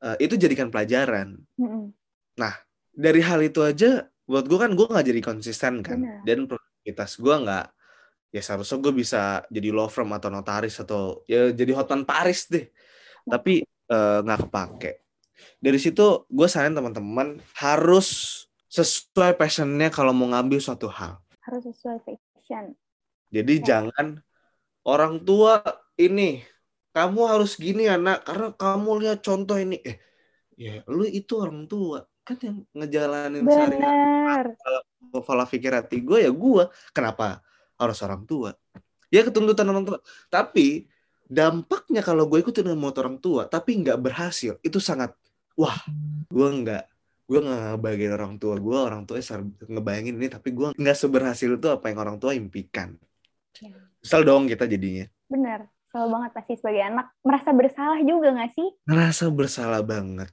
eh, 0.00 0.16
itu 0.22 0.38
jadikan 0.38 0.70
pelajaran. 0.70 1.34
Mm-mm. 1.58 1.90
dari 2.90 3.20
hal 3.22 3.42
itu 3.42 3.60
aja 3.66 4.06
buat 4.30 4.46
gue 4.46 4.58
kan 4.62 4.70
gue 4.78 4.86
nggak 4.86 5.06
jadi 5.10 5.20
konsisten 5.26 5.82
kan. 5.82 6.22
Dan 6.22 6.46
produktivitas 6.46 7.18
gue 7.18 7.34
nggak 7.34 7.66
ya 8.30 8.38
seharusnya 8.46 8.78
gue 8.78 8.94
bisa 8.94 9.42
jadi 9.50 9.74
law 9.74 9.90
firm 9.90 10.14
atau 10.14 10.30
notaris 10.30 10.78
atau 10.78 11.26
ya 11.26 11.50
jadi 11.50 11.74
hotman 11.74 12.06
Paris 12.06 12.46
deh. 12.46 12.70
Tapi 13.26 13.66
eh, 13.90 14.18
nggak 14.22 14.40
kepake. 14.46 14.92
Dari 15.60 15.78
situ 15.80 16.24
gue 16.30 16.46
saranin 16.48 16.78
teman-teman 16.78 17.40
harus 17.58 18.08
sesuai 18.70 19.34
passionnya 19.34 19.90
kalau 19.90 20.14
mau 20.14 20.30
ngambil 20.30 20.62
suatu 20.62 20.86
hal. 20.88 21.18
Harus 21.42 21.66
sesuai 21.74 21.98
passion. 22.06 22.72
Jadi 23.30 23.54
Ya. 23.60 23.64
jangan 23.76 24.22
orang 24.86 25.20
tua 25.26 25.60
ini 25.98 26.42
kamu 26.90 27.20
harus 27.26 27.54
gini 27.58 27.86
anak 27.86 28.26
karena 28.26 28.50
kamu 28.54 28.90
lihat 29.06 29.18
contoh 29.22 29.58
ini. 29.58 29.78
Eh 29.82 29.96
ya 30.54 30.84
lu 30.86 31.04
itu 31.04 31.38
orang 31.40 31.66
tua. 31.66 32.04
Kan 32.22 32.36
yang 32.44 32.56
ngejalanin 32.76 33.42
Bener. 33.42 34.54
pola 35.26 35.42
pikir 35.48 35.74
hati 35.74 36.04
gue 36.04 36.22
ya 36.22 36.30
gue 36.30 36.64
kenapa 36.94 37.42
harus 37.74 37.98
orang 38.06 38.22
tua? 38.28 38.54
Ya 39.10 39.26
ketuntutan 39.26 39.66
orang 39.66 39.82
tua. 39.88 39.98
Tapi 40.30 40.86
dampaknya 41.30 42.02
kalau 42.02 42.26
gue 42.26 42.42
ikutin 42.42 42.74
mau 42.74 42.90
orang 42.90 43.22
tua 43.22 43.46
tapi 43.46 43.78
nggak 43.78 44.02
berhasil 44.02 44.58
itu 44.66 44.82
sangat 44.82 45.14
wah 45.54 45.78
gue 46.26 46.48
nggak 46.66 46.82
gue 47.30 47.38
nggak 47.38 47.60
ngebayangin 47.78 48.12
orang 48.18 48.34
tua 48.42 48.58
gue 48.58 48.74
orang 48.74 49.02
tua 49.06 49.22
ngebayangin 49.70 50.18
ini 50.18 50.26
tapi 50.26 50.50
gue 50.50 50.74
nggak 50.74 50.96
seberhasil 50.98 51.54
itu 51.54 51.66
apa 51.70 51.86
yang 51.86 51.98
orang 52.02 52.18
tua 52.18 52.34
impikan 52.34 52.98
Ya. 53.60 53.76
Misal 54.00 54.24
dong 54.24 54.48
kita 54.48 54.64
jadinya 54.64 55.04
Bener. 55.28 55.68
Selalu 55.92 56.08
banget 56.16 56.30
pasti 56.32 56.52
sebagai 56.56 56.80
anak 56.86 57.06
merasa 57.20 57.50
bersalah 57.52 57.98
juga 58.00 58.30
nggak 58.32 58.52
sih? 58.56 58.68
ngerasa 58.88 59.24
bersalah 59.28 59.82
banget 59.84 60.30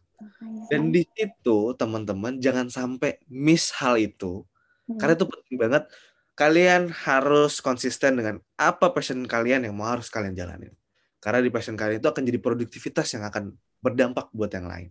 dan 0.69 0.89
di 0.89 1.03
situ 1.13 1.73
teman-teman 1.77 2.41
jangan 2.41 2.69
sampai 2.69 3.21
miss 3.29 3.69
hal 3.77 3.97
itu 3.97 4.45
Hmm. 4.87 4.95
karena 4.95 5.19
itu 5.19 5.27
penting 5.27 5.55
banget 5.59 5.83
kalian 6.31 6.87
harus 7.03 7.59
konsisten 7.59 8.15
dengan 8.15 8.39
apa 8.55 8.87
passion 8.95 9.19
kalian 9.27 9.67
yang 9.67 9.75
mau 9.75 9.91
harus 9.91 10.07
kalian 10.07 10.31
jalanin 10.31 10.71
karena 11.17 11.39
di 11.41 11.50
passion 11.50 11.74
kalian 11.74 11.97
itu 11.97 12.09
akan 12.09 12.24
jadi 12.24 12.39
produktivitas 12.39 13.07
yang 13.17 13.25
akan 13.25 13.57
berdampak 13.81 14.29
buat 14.33 14.51
yang 14.53 14.69
lain. 14.69 14.89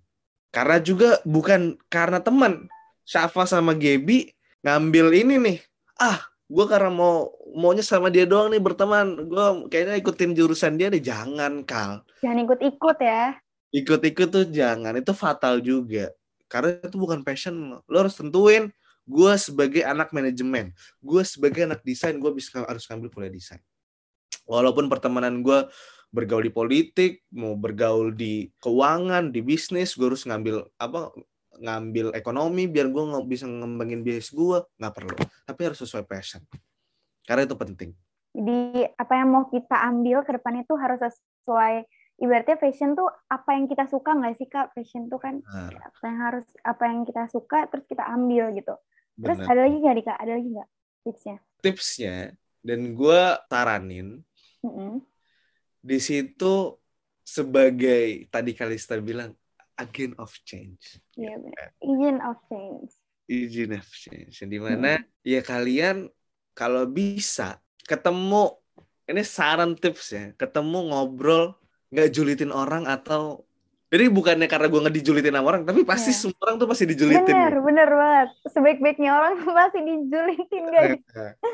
Karena 0.50 0.78
juga 0.82 1.20
bukan 1.22 1.78
karena 1.86 2.18
teman. 2.22 2.66
Syafa 3.06 3.46
sama 3.46 3.76
Gebi 3.78 4.34
ngambil 4.66 5.14
ini 5.14 5.34
nih. 5.38 5.58
Ah 5.94 6.18
gue 6.46 6.66
karena 6.66 6.90
mau 6.90 7.30
maunya 7.54 7.82
sama 7.82 8.10
dia 8.10 8.26
doang 8.26 8.50
nih 8.50 8.58
berteman. 8.58 9.30
Gue 9.30 9.70
kayaknya 9.70 9.94
ikutin 10.02 10.34
jurusan 10.34 10.74
dia 10.74 10.90
nih. 10.90 11.02
Jangan 11.02 11.62
kal. 11.62 12.02
Jangan 12.22 12.38
ikut-ikut 12.46 12.98
ya. 13.02 13.38
ikut-ikut 13.70 14.28
tuh 14.32 14.46
jangan. 14.48 14.96
Itu 14.98 15.12
fatal 15.12 15.62
juga. 15.62 16.10
Karena 16.50 16.78
itu 16.82 16.96
bukan 16.98 17.22
passion 17.22 17.78
lo. 17.86 17.96
Harus 17.98 18.18
tentuin 18.18 18.72
gue 19.06 19.32
sebagai 19.38 19.86
anak 19.86 20.10
manajemen 20.10 20.74
gue 20.98 21.22
sebagai 21.22 21.62
anak 21.62 21.78
desain 21.86 22.18
gue 22.18 22.32
bisa 22.34 22.66
harus 22.66 22.82
ngambil 22.90 23.08
kuliah 23.14 23.30
desain. 23.30 23.62
Walaupun 24.46 24.90
pertemanan 24.90 25.46
gue 25.46 25.62
bergaul 26.10 26.44
di 26.46 26.52
politik 26.54 27.12
mau 27.34 27.58
bergaul 27.58 28.14
di 28.14 28.48
keuangan 28.62 29.34
di 29.34 29.40
bisnis 29.42 29.98
gue 29.98 30.06
harus 30.06 30.24
ngambil 30.24 30.64
apa 30.78 31.12
ngambil 31.56 32.12
ekonomi 32.12 32.68
biar 32.68 32.88
gue 32.92 33.02
nggak 33.02 33.26
bisa 33.26 33.44
ngembangin 33.48 34.04
bisnis 34.04 34.32
gue 34.32 34.58
nggak 34.80 34.94
perlu 34.94 35.16
tapi 35.44 35.60
harus 35.66 35.78
sesuai 35.80 36.04
passion. 36.04 36.42
Karena 37.26 37.42
itu 37.42 37.56
penting. 37.58 37.90
Jadi 38.36 38.84
apa 39.00 39.12
yang 39.16 39.28
mau 39.32 39.44
kita 39.48 39.76
ambil 39.88 40.22
ke 40.22 40.36
depannya 40.36 40.62
tuh 40.68 40.76
harus 40.76 41.00
sesuai 41.00 41.88
ibaratnya 42.20 42.56
fashion 42.60 42.92
tuh 42.92 43.08
apa 43.32 43.56
yang 43.56 43.64
kita 43.66 43.88
suka 43.88 44.12
nggak 44.12 44.34
sih 44.36 44.48
kak? 44.48 44.76
Fashion 44.76 45.08
tuh 45.08 45.16
kan 45.16 45.40
Benar, 45.40 45.90
apa 45.90 46.04
yang 46.04 46.18
harus 46.20 46.46
apa 46.60 46.82
yang 46.86 46.98
kita 47.08 47.22
suka 47.32 47.64
terus 47.72 47.88
kita 47.88 48.04
ambil 48.04 48.52
gitu. 48.52 48.76
Terus 49.16 49.38
benar. 49.40 49.50
ada 49.56 49.60
lagi 49.64 49.76
nggak 49.80 49.96
kak? 50.04 50.18
Ada 50.20 50.32
lagi 50.36 50.48
nggak 50.52 50.68
tipsnya? 51.02 51.36
Tipsnya 51.64 52.16
dan 52.66 52.80
gue 52.98 53.20
saranin 53.46 54.20
Mm-mm. 54.66 54.98
Di 55.86 55.98
situ 56.02 56.74
sebagai 57.22 58.26
tadi 58.26 58.50
Kalista 58.52 58.98
bilang 58.98 59.30
agent 59.74 60.18
of 60.18 60.34
change. 60.42 60.98
Iya 61.14 61.38
benar 61.38 61.68
agent 61.78 62.20
of 62.22 62.38
change 62.48 62.90
Agent 63.26 63.72
of 63.74 63.88
change. 63.90 64.34
Di 64.40 64.58
mana 64.58 64.98
ya 65.22 65.42
kalian 65.42 66.06
kalau 66.52 66.86
bisa 66.86 67.58
ketemu 67.82 68.54
ini 69.06 69.22
saran 69.22 69.74
tips 69.74 70.06
ya, 70.10 70.24
ketemu 70.34 70.90
ngobrol 70.90 71.54
nggak 71.90 72.10
julitin 72.10 72.50
orang 72.50 72.86
atau 72.86 73.46
jadi 73.86 74.10
bukannya 74.10 74.50
karena 74.50 74.66
gue 74.66 74.80
nggak 74.82 74.96
dijulitin 74.98 75.30
sama 75.30 75.46
orang, 75.46 75.62
tapi 75.62 75.86
pasti 75.86 76.10
Iya. 76.10 76.18
semua 76.18 76.38
orang 76.42 76.56
tuh 76.58 76.66
pasti 76.66 76.84
dijulitin. 76.90 77.22
bener 77.30 77.54
bener 77.62 77.88
banget 77.90 78.28
sebaik-baiknya 78.50 79.10
orang 79.14 79.32
pasti 79.46 79.78
dijulitin 79.82 80.64
guys 80.66 80.98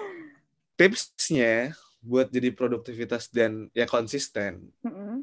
tipsnya 0.81 1.77
buat 2.03 2.29
jadi 2.29 2.51
produktivitas 2.51 3.31
dan 3.31 3.71
ya 3.73 3.87
konsisten 3.87 4.75
Mm-mm. 4.83 5.23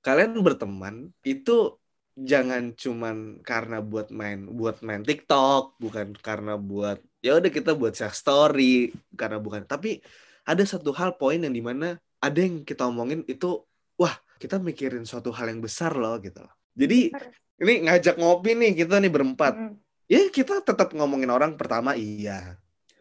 kalian 0.00 0.40
berteman 0.40 1.12
itu 1.22 1.76
jangan 2.18 2.74
cuman 2.74 3.38
karena 3.46 3.78
buat 3.78 4.10
main 4.10 4.50
buat 4.50 4.82
main 4.82 5.06
TikTok, 5.06 5.78
bukan 5.78 6.18
karena 6.18 6.58
buat 6.58 6.98
ya 7.22 7.38
udah 7.38 7.50
kita 7.50 7.78
buat 7.78 7.94
share 7.94 8.14
story, 8.14 8.90
karena 9.14 9.38
bukan. 9.38 9.62
Tapi 9.62 10.02
ada 10.42 10.64
satu 10.66 10.90
hal 10.90 11.14
poin 11.14 11.38
yang 11.38 11.54
di 11.54 11.62
mana 11.62 11.94
ada 12.18 12.38
yang 12.42 12.66
kita 12.66 12.90
omongin 12.90 13.22
itu 13.30 13.62
wah 13.94 14.14
kita 14.42 14.58
mikirin 14.58 15.06
suatu 15.06 15.30
hal 15.30 15.46
yang 15.46 15.62
besar 15.62 15.94
loh 15.94 16.18
gitu. 16.18 16.42
loh. 16.42 16.54
Jadi 16.74 17.14
ini 17.62 17.74
ngajak 17.86 18.18
ngopi 18.18 18.58
nih 18.58 18.72
kita 18.74 18.98
nih 18.98 19.12
berempat. 19.14 19.54
Mm-mm. 19.54 19.78
Ya 20.08 20.24
kita 20.32 20.64
tetap 20.64 20.96
ngomongin 20.96 21.28
orang 21.28 21.54
pertama 21.54 21.92
iya, 21.92 22.56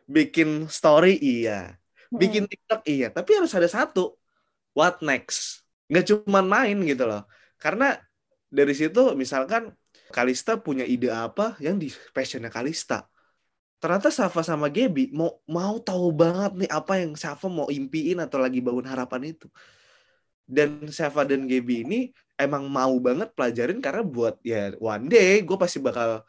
bikin 0.06 0.68
story 0.68 1.16
iya, 1.16 1.80
bikin 2.14 2.48
TikTok 2.48 2.82
iya, 2.88 3.08
tapi 3.12 3.36
harus 3.36 3.52
ada 3.56 3.68
satu 3.68 4.16
what 4.78 5.02
next. 5.02 5.66
Nggak 5.90 6.06
cuman 6.14 6.46
main 6.46 6.78
gitu 6.86 7.04
loh. 7.10 7.26
Karena 7.58 7.98
dari 8.48 8.74
situ 8.78 9.18
misalkan 9.18 9.74
Kalista 10.08 10.56
punya 10.56 10.88
ide 10.88 11.12
apa 11.12 11.60
yang 11.60 11.76
di 11.76 11.92
passionnya 12.16 12.48
Kalista. 12.54 13.10
Ternyata 13.78 14.10
Safa 14.10 14.42
sama 14.42 14.72
Gebi 14.72 15.12
mau 15.14 15.44
mau 15.46 15.78
tahu 15.78 16.10
banget 16.16 16.66
nih 16.66 16.70
apa 16.72 16.98
yang 16.98 17.14
Safa 17.14 17.46
mau 17.52 17.68
impiin 17.68 18.18
atau 18.24 18.40
lagi 18.40 18.64
bangun 18.64 18.88
harapan 18.88 19.36
itu. 19.36 19.52
Dan 20.48 20.88
Safa 20.90 21.28
dan 21.28 21.44
Gebi 21.44 21.84
ini 21.84 22.00
emang 22.40 22.70
mau 22.72 22.96
banget 23.04 23.34
pelajarin 23.36 23.84
karena 23.84 24.06
buat 24.06 24.40
ya 24.46 24.72
one 24.80 25.10
day 25.12 25.44
gue 25.44 25.58
pasti 25.60 25.82
bakal 25.84 26.24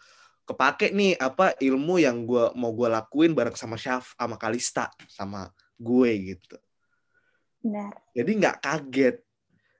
kepake 0.49 0.97
nih 0.97 1.13
apa 1.21 1.53
ilmu 1.61 2.01
yang 2.01 2.25
gue 2.25 2.57
mau 2.57 2.73
gue 2.73 2.89
lakuin 2.89 3.37
bareng 3.37 3.55
sama 3.55 3.77
Syaf 3.77 4.17
sama 4.17 4.41
Kalista 4.41 4.89
sama 5.07 5.53
gue 5.79 6.11
gitu. 6.35 6.57
Benar. 7.63 7.95
Jadi 8.13 8.31
nggak 8.39 8.57
kaget. 8.63 9.17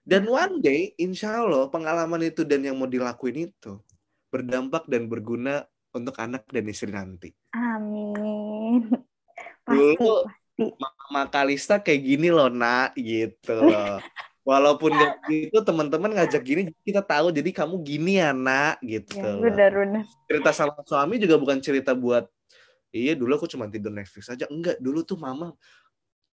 Dan 0.09 0.25
one 0.25 0.65
day 0.65 0.97
insya 0.97 1.45
Allah 1.45 1.69
pengalaman 1.69 2.25
itu 2.25 2.41
dan 2.47 2.65
yang 2.65 2.81
mau 2.81 2.89
dilakuin 2.89 3.53
itu 3.53 3.77
berdampak 4.33 4.89
dan 4.89 5.05
berguna 5.05 5.69
untuk 5.93 6.17
anak 6.17 6.49
dan 6.49 6.65
istri 6.65 6.89
nanti. 6.89 7.37
Amin. 7.53 8.89
Pasti 9.69 9.77
Dulu- 10.01 10.25
pasti. 10.25 10.37
Mama 10.59 11.23
Kalista 11.31 11.79
kayak 11.79 12.03
gini 12.03 12.35
loh 12.35 12.51
nak 12.51 12.91
gitu 12.99 13.55
loh. 13.63 14.03
Walaupun 14.49 14.91
gak 14.91 15.15
gitu 15.31 15.61
teman-teman 15.61 16.11
ngajak 16.19 16.43
gini 16.43 16.63
kita 16.83 17.05
tahu 17.05 17.31
jadi 17.31 17.47
kamu 17.53 17.79
gini 17.85 18.19
ya 18.19 18.35
nak 18.35 18.83
gitu. 18.83 19.23
Ya, 19.23 19.39
benar 19.39 19.71
benar. 19.71 20.03
Cerita 20.27 20.51
sama 20.51 20.83
suami 20.83 21.21
juga 21.21 21.39
bukan 21.39 21.63
cerita 21.63 21.93
buat 21.95 22.27
iya 22.91 23.13
dulu 23.15 23.39
aku 23.39 23.47
cuma 23.47 23.71
tidur 23.71 23.93
Netflix 23.95 24.33
aja. 24.33 24.49
Enggak 24.51 24.81
dulu 24.83 25.05
tuh 25.07 25.21
mama 25.21 25.55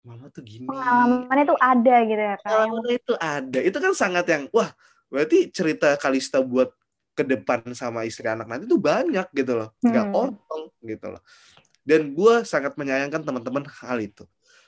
mama 0.06 0.30
tuh 0.30 0.46
gini. 0.46 0.70
Pengalamannya 0.70 1.46
tuh 1.50 1.58
ada 1.58 1.96
gitu 2.06 2.22
ya 2.22 2.36
kak. 2.38 2.52
Yang 2.54 2.74
itu 3.02 3.14
ada. 3.18 3.60
Itu 3.60 3.78
kan 3.82 3.94
sangat 3.98 4.26
yang 4.30 4.44
wah 4.54 4.70
berarti 5.10 5.50
cerita 5.50 5.98
Kalista 5.98 6.40
buat 6.46 6.70
ke 7.16 7.24
depan 7.26 7.64
sama 7.74 8.06
istri 8.06 8.28
anak 8.30 8.46
nanti 8.46 8.70
tuh 8.70 8.78
banyak 8.78 9.26
gitu 9.34 9.58
loh. 9.58 9.74
Nggak 9.82 10.06
Hmm. 10.06 10.14
kosong 10.14 10.64
gitu 10.86 11.08
loh. 11.10 11.22
Dan 11.82 12.14
gue 12.14 12.36
sangat 12.46 12.78
menyayangkan 12.78 13.26
teman-teman 13.26 13.66
hal 13.82 13.98
itu. 13.98 14.24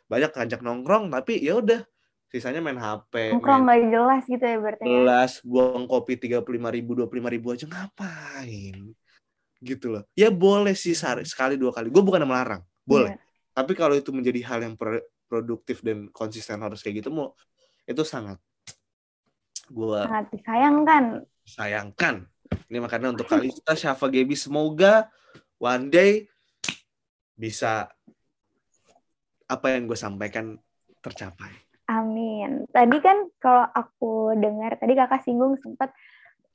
Banyak 0.10 0.34
ngajak 0.34 0.62
nongkrong 0.66 1.12
tapi 1.14 1.38
ya 1.44 1.60
udah 1.60 1.86
sisanya 2.28 2.60
main 2.60 2.76
HP 2.76 3.40
nongkrong 3.40 3.64
main 3.64 3.88
nggak 3.88 3.92
jelas 3.94 4.24
gitu 4.28 4.44
ya 4.44 4.58
berarti 4.60 4.84
ya. 4.84 4.88
gelas 5.00 5.34
buang 5.48 5.88
kopi 5.88 6.20
tiga 6.20 6.44
puluh 6.44 6.60
lima 6.60 6.68
ribu 6.76 6.92
dua 6.92 7.08
puluh 7.08 7.24
lima 7.24 7.32
ribu 7.32 7.52
aja 7.54 7.68
ngapain? 7.68 8.96
Gitu 9.60 9.86
loh. 9.92 10.04
Ya 10.16 10.32
boleh 10.32 10.76
sih 10.78 10.96
sekali 10.98 11.60
dua 11.60 11.72
kali. 11.76 11.92
Gue 11.92 12.02
bukan 12.02 12.24
melarang 12.26 12.64
boleh. 12.88 13.14
Iya. 13.14 13.26
tapi 13.58 13.74
kalau 13.74 13.98
itu 13.98 14.14
menjadi 14.14 14.38
hal 14.46 14.60
yang 14.62 14.78
produktif 15.28 15.84
dan 15.84 16.08
konsisten 16.10 16.64
harus 16.64 16.82
kayak 16.82 17.04
gitu 17.04 17.14
mau 17.14 17.36
itu 17.88 18.04
sangat 18.04 18.40
gue 19.68 20.02
sangat 20.08 20.28
disayangkan. 20.32 21.04
Sayangkan 21.48 22.16
ini 22.68 22.78
makanya 22.80 23.12
untuk 23.12 23.28
Kalista 23.28 23.76
Syafa 23.76 24.08
Gebi 24.08 24.36
semoga 24.36 25.12
one 25.60 25.92
day 25.92 26.28
bisa 27.38 27.92
apa 29.48 29.68
yang 29.72 29.88
gue 29.88 29.96
sampaikan 29.96 30.60
tercapai. 31.00 31.52
Amin. 31.88 32.68
Tadi 32.68 32.98
kan 33.00 33.32
kalau 33.40 33.64
aku 33.72 34.36
dengar, 34.36 34.76
tadi 34.76 34.92
kakak 34.92 35.24
singgung 35.24 35.56
sempat 35.64 35.96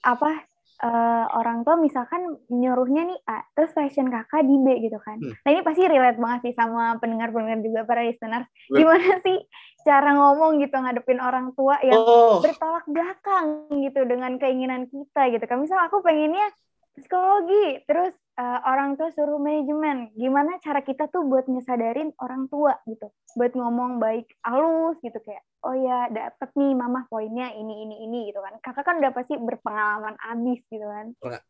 apa 0.04 0.44
eh, 0.82 1.24
orang 1.38 1.62
tua 1.62 1.78
misalkan 1.78 2.36
nyuruhnya 2.50 3.06
nih 3.06 3.18
A, 3.30 3.46
terus 3.54 3.70
fashion 3.70 4.10
kakak 4.10 4.42
di 4.42 4.56
B 4.58 4.82
gitu 4.82 4.98
kan. 4.98 5.16
Hmm. 5.22 5.34
Nah 5.46 5.50
ini 5.54 5.62
pasti 5.62 5.82
relate 5.86 6.18
banget 6.18 6.40
sih 6.50 6.54
sama 6.58 6.98
pendengar-pendengar 6.98 7.62
juga 7.62 7.80
para 7.86 8.02
listeners. 8.02 8.46
Gimana 8.66 9.22
sih 9.22 9.38
cara 9.82 10.14
ngomong 10.14 10.62
gitu 10.62 10.74
ngadepin 10.78 11.18
orang 11.18 11.54
tua 11.58 11.78
yang 11.82 12.02
oh 12.02 12.38
bertolak 12.42 12.86
belakang 12.86 13.70
gitu 13.82 14.02
dengan 14.06 14.38
keinginan 14.38 14.90
kita 14.90 15.30
gitu 15.30 15.44
kan. 15.46 15.62
Misal 15.62 15.78
aku 15.86 16.02
pengennya 16.02 16.50
psikologi. 16.96 17.84
Terus 17.88 18.12
uh, 18.36 18.60
orang 18.68 18.96
tua 18.96 19.12
suruh 19.12 19.40
manajemen. 19.40 20.12
Gimana 20.16 20.60
cara 20.60 20.80
kita 20.84 21.08
tuh 21.08 21.24
buat 21.26 21.48
ngesadarin 21.48 22.12
orang 22.20 22.48
tua 22.48 22.76
gitu. 22.88 23.08
Buat 23.36 23.52
ngomong 23.56 24.00
baik 24.00 24.28
halus 24.44 25.00
gitu. 25.00 25.18
Kayak 25.24 25.44
oh 25.62 25.76
ya 25.78 26.10
dapet 26.10 26.50
nih 26.58 26.72
mama 26.74 27.06
poinnya 27.06 27.54
ini 27.54 27.86
ini 27.88 28.04
ini 28.04 28.32
gitu 28.32 28.40
kan. 28.40 28.56
Kakak 28.60 28.84
kan 28.84 28.96
udah 29.00 29.12
pasti 29.14 29.34
berpengalaman 29.36 30.16
abis 30.20 30.60
gitu 30.68 30.86
kan. 30.86 31.06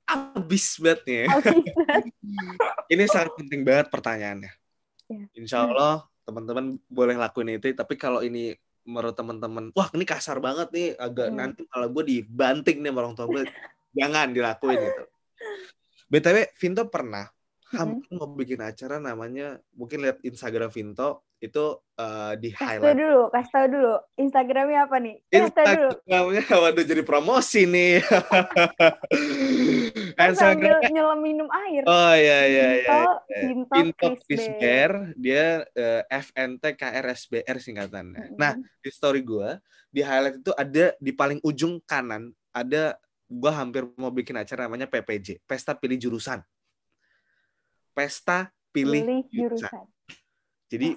Abis 0.07 0.67
banget 0.79 1.01
nih 1.09 1.25
ini 2.93 3.03
sangat 3.09 3.33
penting 3.39 3.65
banget 3.65 3.89
pertanyaannya. 3.89 4.53
Ya. 5.13 5.27
insya 5.37 5.69
Allah 5.69 6.09
teman-teman 6.25 6.81
boleh 6.89 7.17
lakuin 7.19 7.59
itu 7.59 7.75
tapi 7.77 8.01
kalau 8.01 8.25
ini 8.25 8.57
menurut 8.89 9.15
teman-teman 9.15 9.71
wah 9.77 9.93
ini 9.93 10.09
kasar 10.09 10.41
banget 10.41 10.73
nih 10.73 10.89
agak 10.97 11.29
hmm. 11.31 11.37
nanti 11.37 11.63
kalau 11.69 11.87
gue 11.93 12.05
dibanting 12.07 12.81
nih 12.83 12.91
orang 12.95 13.15
tua 13.15 13.29
gue 13.29 13.45
jangan 13.99 14.33
dilakuin 14.33 14.79
gitu 14.81 15.03
BTW, 16.13 16.53
Vinto 16.61 16.85
pernah 16.93 17.25
hampir 17.73 18.05
mau 18.21 18.29
bikin 18.37 18.61
acara 18.61 19.01
namanya 19.01 19.57
mungkin 19.73 20.05
lihat 20.05 20.21
Instagram 20.21 20.69
Vinto 20.69 21.25
itu 21.41 21.75
uh, 21.99 22.37
di 22.39 22.55
highlight. 22.55 22.85
Kasih 22.85 23.01
dulu, 23.03 23.23
kasih 23.35 23.51
tahu 23.51 23.67
dulu. 23.67 23.95
Instagramnya 24.15 24.81
apa 24.87 24.97
nih? 25.03 25.17
Instagramnya, 25.33 26.43
waduh 26.63 26.85
jadi 26.87 27.03
promosi 27.03 27.67
nih. 27.67 27.99
Instagramnya 30.23 30.93
nyelam 30.93 31.19
minum 31.19 31.49
air. 31.51 31.83
Oh 31.89 32.15
iya 32.15 32.41
iya 32.47 32.69
iya. 32.79 33.01
Vinto, 33.43 33.75
Vinto 33.75 34.09
Krisber, 34.23 35.17
dia 35.19 35.67
uh, 35.67 36.05
eh, 36.07 36.21
FNT 36.23 36.79
KRSBR 36.79 37.57
singkatannya. 37.59 38.21
Mm 38.21 38.29
-hmm. 38.31 38.39
Nah 38.39 38.53
di 38.61 38.91
story 38.93 39.25
gue 39.25 39.59
di 39.91 40.05
highlight 40.05 40.45
itu 40.45 40.53
ada 40.55 40.95
di 41.01 41.11
paling 41.11 41.43
ujung 41.43 41.83
kanan 41.83 42.31
ada 42.55 43.01
gue 43.33 43.53
hampir 43.53 43.89
mau 43.97 44.13
bikin 44.13 44.37
acara 44.37 44.69
namanya 44.69 44.85
PPJ, 44.85 45.41
Pesta 45.49 45.73
Pilih 45.73 45.97
Jurusan. 45.97 46.45
Pesta 47.97 48.53
Pilih, 48.73 49.05
pilih 49.05 49.21
jurusan. 49.29 49.69
jurusan. 49.69 49.87
Jadi 50.73 50.89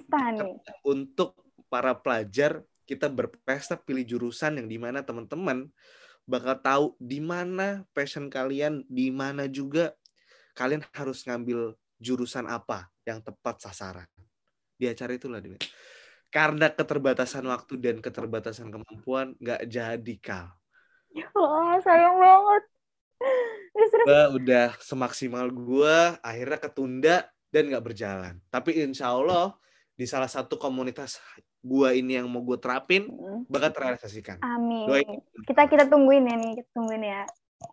untuk 0.80 1.36
para 1.68 1.92
pelajar 1.92 2.64
kita 2.88 3.12
berpesta 3.12 3.76
pilih 3.76 4.08
jurusan 4.08 4.56
yang 4.56 4.64
di 4.64 4.80
mana 4.80 5.04
teman-teman 5.04 5.68
bakal 6.24 6.56
tahu 6.56 6.86
di 6.96 7.20
mana 7.20 7.84
passion 7.92 8.32
kalian, 8.32 8.80
di 8.88 9.12
mana 9.12 9.44
juga 9.44 9.92
kalian 10.56 10.88
harus 10.96 11.28
ngambil 11.28 11.76
jurusan 12.00 12.48
apa 12.48 12.88
yang 13.04 13.20
tepat 13.20 13.60
sasaran. 13.60 14.08
Di 14.80 14.88
acara 14.88 15.12
itulah 15.12 15.44
dia. 15.44 15.60
Karena 16.32 16.72
keterbatasan 16.72 17.44
waktu 17.44 17.76
dan 17.76 18.00
keterbatasan 18.00 18.72
kemampuan 18.72 19.36
nggak 19.36 19.62
jadi 19.68 20.14
kal 20.16 20.56
Wah, 21.36 21.76
sayang 21.80 22.16
banget. 22.20 22.62
Gue 24.04 24.22
udah 24.40 24.76
semaksimal 24.80 25.48
gue, 25.48 25.96
akhirnya 26.20 26.58
ketunda 26.60 27.16
dan 27.48 27.72
gak 27.72 27.84
berjalan. 27.84 28.34
Tapi 28.52 28.84
insya 28.84 29.12
Allah 29.12 29.56
di 29.96 30.04
salah 30.04 30.28
satu 30.28 30.60
komunitas 30.60 31.16
gue 31.64 31.88
ini 31.98 32.20
yang 32.20 32.28
mau 32.28 32.44
gue 32.44 32.60
terapin 32.60 33.08
bakal 33.48 33.72
terrealisasikan. 33.72 34.38
Amin. 34.44 34.86
Doain. 34.86 35.18
Kita 35.48 35.66
kita 35.66 35.84
tungguin 35.88 36.28
ya 36.28 36.36
nih, 36.36 36.52
kita 36.62 36.70
tungguin 36.76 37.02
ya. 37.02 37.22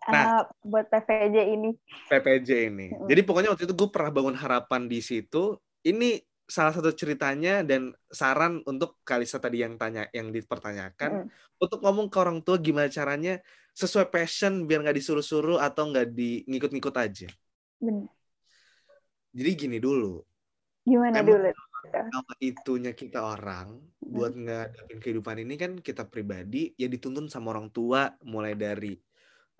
Nah, 0.08 0.24
uh, 0.24 0.42
buat 0.64 0.88
PPJ 0.88 1.36
ini. 1.54 1.70
PPJ 2.08 2.50
ini. 2.72 2.86
Mm. 2.90 3.06
Jadi 3.06 3.20
pokoknya 3.22 3.52
waktu 3.52 3.68
itu 3.68 3.76
gue 3.76 3.88
pernah 3.92 4.10
bangun 4.10 4.36
harapan 4.36 4.88
di 4.88 5.04
situ. 5.04 5.60
Ini 5.84 6.16
salah 6.44 6.76
satu 6.76 6.92
ceritanya 6.92 7.64
dan 7.64 7.96
saran 8.12 8.60
untuk 8.68 9.00
Kalisa 9.00 9.40
tadi 9.40 9.64
yang 9.64 9.80
tanya 9.80 10.08
yang 10.12 10.28
dipertanyakan 10.28 11.24
mm. 11.24 11.56
untuk 11.56 11.80
ngomong 11.80 12.12
ke 12.12 12.16
orang 12.20 12.44
tua 12.44 12.60
gimana 12.60 12.92
caranya 12.92 13.40
sesuai 13.72 14.12
passion 14.12 14.68
biar 14.68 14.84
nggak 14.84 14.96
disuruh-suruh 15.00 15.58
atau 15.58 15.88
nggak 15.88 16.12
di 16.12 16.44
ngikut-ngikut 16.44 16.94
aja. 17.00 17.28
Benar. 17.80 18.06
Jadi 19.34 19.50
gini 19.56 19.78
dulu. 19.80 20.20
Gimana 20.84 21.24
Emang 21.24 21.28
dulu? 21.32 21.50
Kalau 21.84 22.36
itunya 22.40 22.92
kita 22.92 23.24
orang 23.24 23.80
mm. 23.80 24.12
buat 24.12 24.32
ngadapin 24.36 24.98
kehidupan 25.00 25.36
ini 25.40 25.54
kan 25.56 25.72
kita 25.80 26.04
pribadi 26.04 26.76
ya 26.76 26.92
dituntun 26.92 27.32
sama 27.32 27.56
orang 27.56 27.72
tua 27.72 28.12
mulai 28.20 28.52
dari 28.52 28.92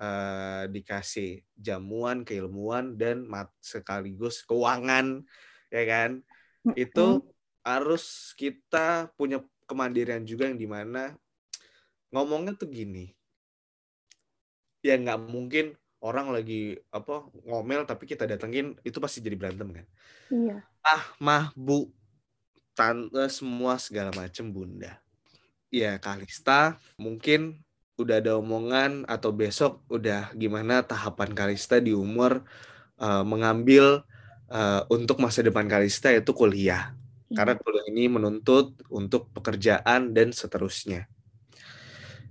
uh, 0.01 0.69
dikasih 0.69 1.41
jamuan, 1.57 2.29
keilmuan 2.29 2.97
dan 3.01 3.25
mat 3.25 3.49
sekaligus 3.61 4.45
keuangan 4.45 5.25
ya 5.73 5.85
kan 5.89 6.11
itu 6.73 7.21
harus 7.61 8.33
kita 8.37 9.13
punya 9.21 9.45
kemandirian 9.69 10.25
juga 10.25 10.49
yang 10.49 10.57
di 10.57 10.69
mana 10.69 11.13
ngomongnya 12.09 12.57
tuh 12.57 12.73
gini. 12.73 13.13
Ya 14.81 14.97
nggak 14.97 15.21
mungkin 15.29 15.77
orang 16.05 16.33
lagi 16.33 16.77
apa 16.93 17.25
ngomel 17.49 17.89
tapi 17.89 18.05
kita 18.05 18.29
datengin 18.29 18.77
itu 18.85 18.97
pasti 19.01 19.21
jadi 19.25 19.37
berantem 19.37 19.73
kan? 19.73 19.87
Iya. 20.33 20.57
Ah 20.85 21.05
mah 21.21 21.53
bu 21.57 21.89
tante 22.77 23.25
semua 23.33 23.81
segala 23.81 24.13
macem 24.13 24.53
bunda. 24.53 25.01
Ya 25.73 25.97
Kalista 25.97 26.77
mungkin 27.01 27.65
udah 27.97 28.21
ada 28.21 28.37
omongan 28.37 29.07
atau 29.07 29.31
besok 29.31 29.81
udah 29.89 30.35
gimana 30.37 30.83
tahapan 30.85 31.33
Kalista 31.33 31.79
di 31.81 31.95
umur 31.95 32.45
uh, 32.99 33.25
mengambil 33.25 34.05
uh, 34.51 34.83
untuk 34.93 35.21
masa 35.21 35.41
depan 35.41 35.69
Kalista 35.69 36.11
yaitu 36.13 36.35
kuliah. 36.37 36.93
Hmm. 37.31 37.37
Karena 37.37 37.55
kuliah 37.57 37.87
ini 37.89 38.11
menuntut 38.11 38.77
untuk 38.91 39.31
pekerjaan 39.33 40.13
dan 40.13 40.35
seterusnya. 40.35 41.09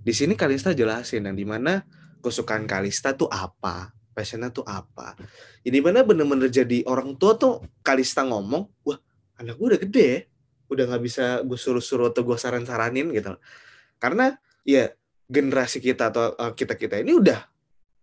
Di 0.04 0.12
sini 0.12 0.36
Kalista 0.36 0.76
jelasin 0.76 1.24
yang 1.24 1.36
di 1.36 1.48
mana 1.48 1.80
kesukaan 2.20 2.68
Kalista 2.68 3.16
tuh 3.16 3.32
apa, 3.32 3.92
passionnya 4.12 4.52
tuh 4.52 4.68
apa. 4.68 5.16
Jadi 5.64 5.78
mana 5.80 6.04
bener-bener 6.04 6.52
jadi 6.52 6.84
orang 6.84 7.16
tua 7.16 7.40
tuh 7.40 7.64
Kalista 7.80 8.20
ngomong, 8.28 8.68
wah 8.84 8.98
anak 9.40 9.56
gue 9.56 9.66
udah 9.74 9.80
gede 9.80 10.10
udah 10.64 10.84
nggak 10.90 11.02
bisa 11.04 11.24
gue 11.44 11.58
suruh-suruh 11.60 12.10
atau 12.10 12.24
gue 12.24 12.36
saran-saranin 12.36 13.12
gitu. 13.12 13.36
Karena 14.00 14.32
ya 14.64 14.92
generasi 15.28 15.80
kita 15.80 16.12
atau 16.12 16.36
uh, 16.36 16.50
eh, 16.50 16.52
kita 16.52 16.74
kita 16.76 17.00
ini 17.00 17.16
udah 17.16 17.53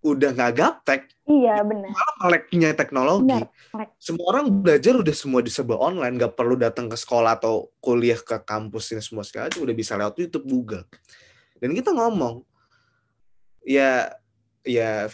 udah 0.01 0.29
nggak 0.33 0.53
gaptek. 0.57 1.01
Iya 1.29 1.61
benar. 1.61 1.93
Malah 1.93 2.15
meleknya 2.25 2.69
teknologi. 2.73 3.37
Benar. 3.37 3.87
Semua 4.01 4.25
orang 4.33 4.45
belajar 4.49 4.97
udah 4.97 5.15
semua 5.15 5.41
di 5.45 5.53
sebuah 5.53 5.77
online, 5.77 6.17
nggak 6.17 6.33
perlu 6.33 6.57
datang 6.57 6.89
ke 6.89 6.97
sekolah 6.97 7.37
atau 7.37 7.69
kuliah 7.79 8.17
ke 8.17 8.41
kampus 8.41 8.97
ini 8.97 9.01
semua 9.05 9.21
segala 9.21 9.53
udah 9.53 9.75
bisa 9.77 9.93
lewat 9.95 10.17
YouTube, 10.17 10.49
Google. 10.49 10.85
Dan 11.61 11.77
kita 11.77 11.93
ngomong, 11.93 12.41
ya 13.61 14.09
ya 14.65 15.05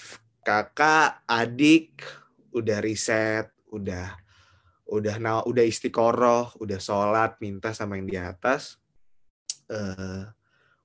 kakak, 0.48 1.28
adik, 1.28 2.00
udah 2.56 2.80
riset, 2.80 3.52
udah 3.68 4.16
udah 4.88 5.16
nah, 5.20 5.44
udah 5.44 5.68
istiqoroh, 5.68 6.56
udah 6.64 6.80
sholat, 6.80 7.36
minta 7.44 7.76
sama 7.76 8.00
yang 8.00 8.08
di 8.08 8.16
atas 8.16 8.80
uh, 9.68 10.32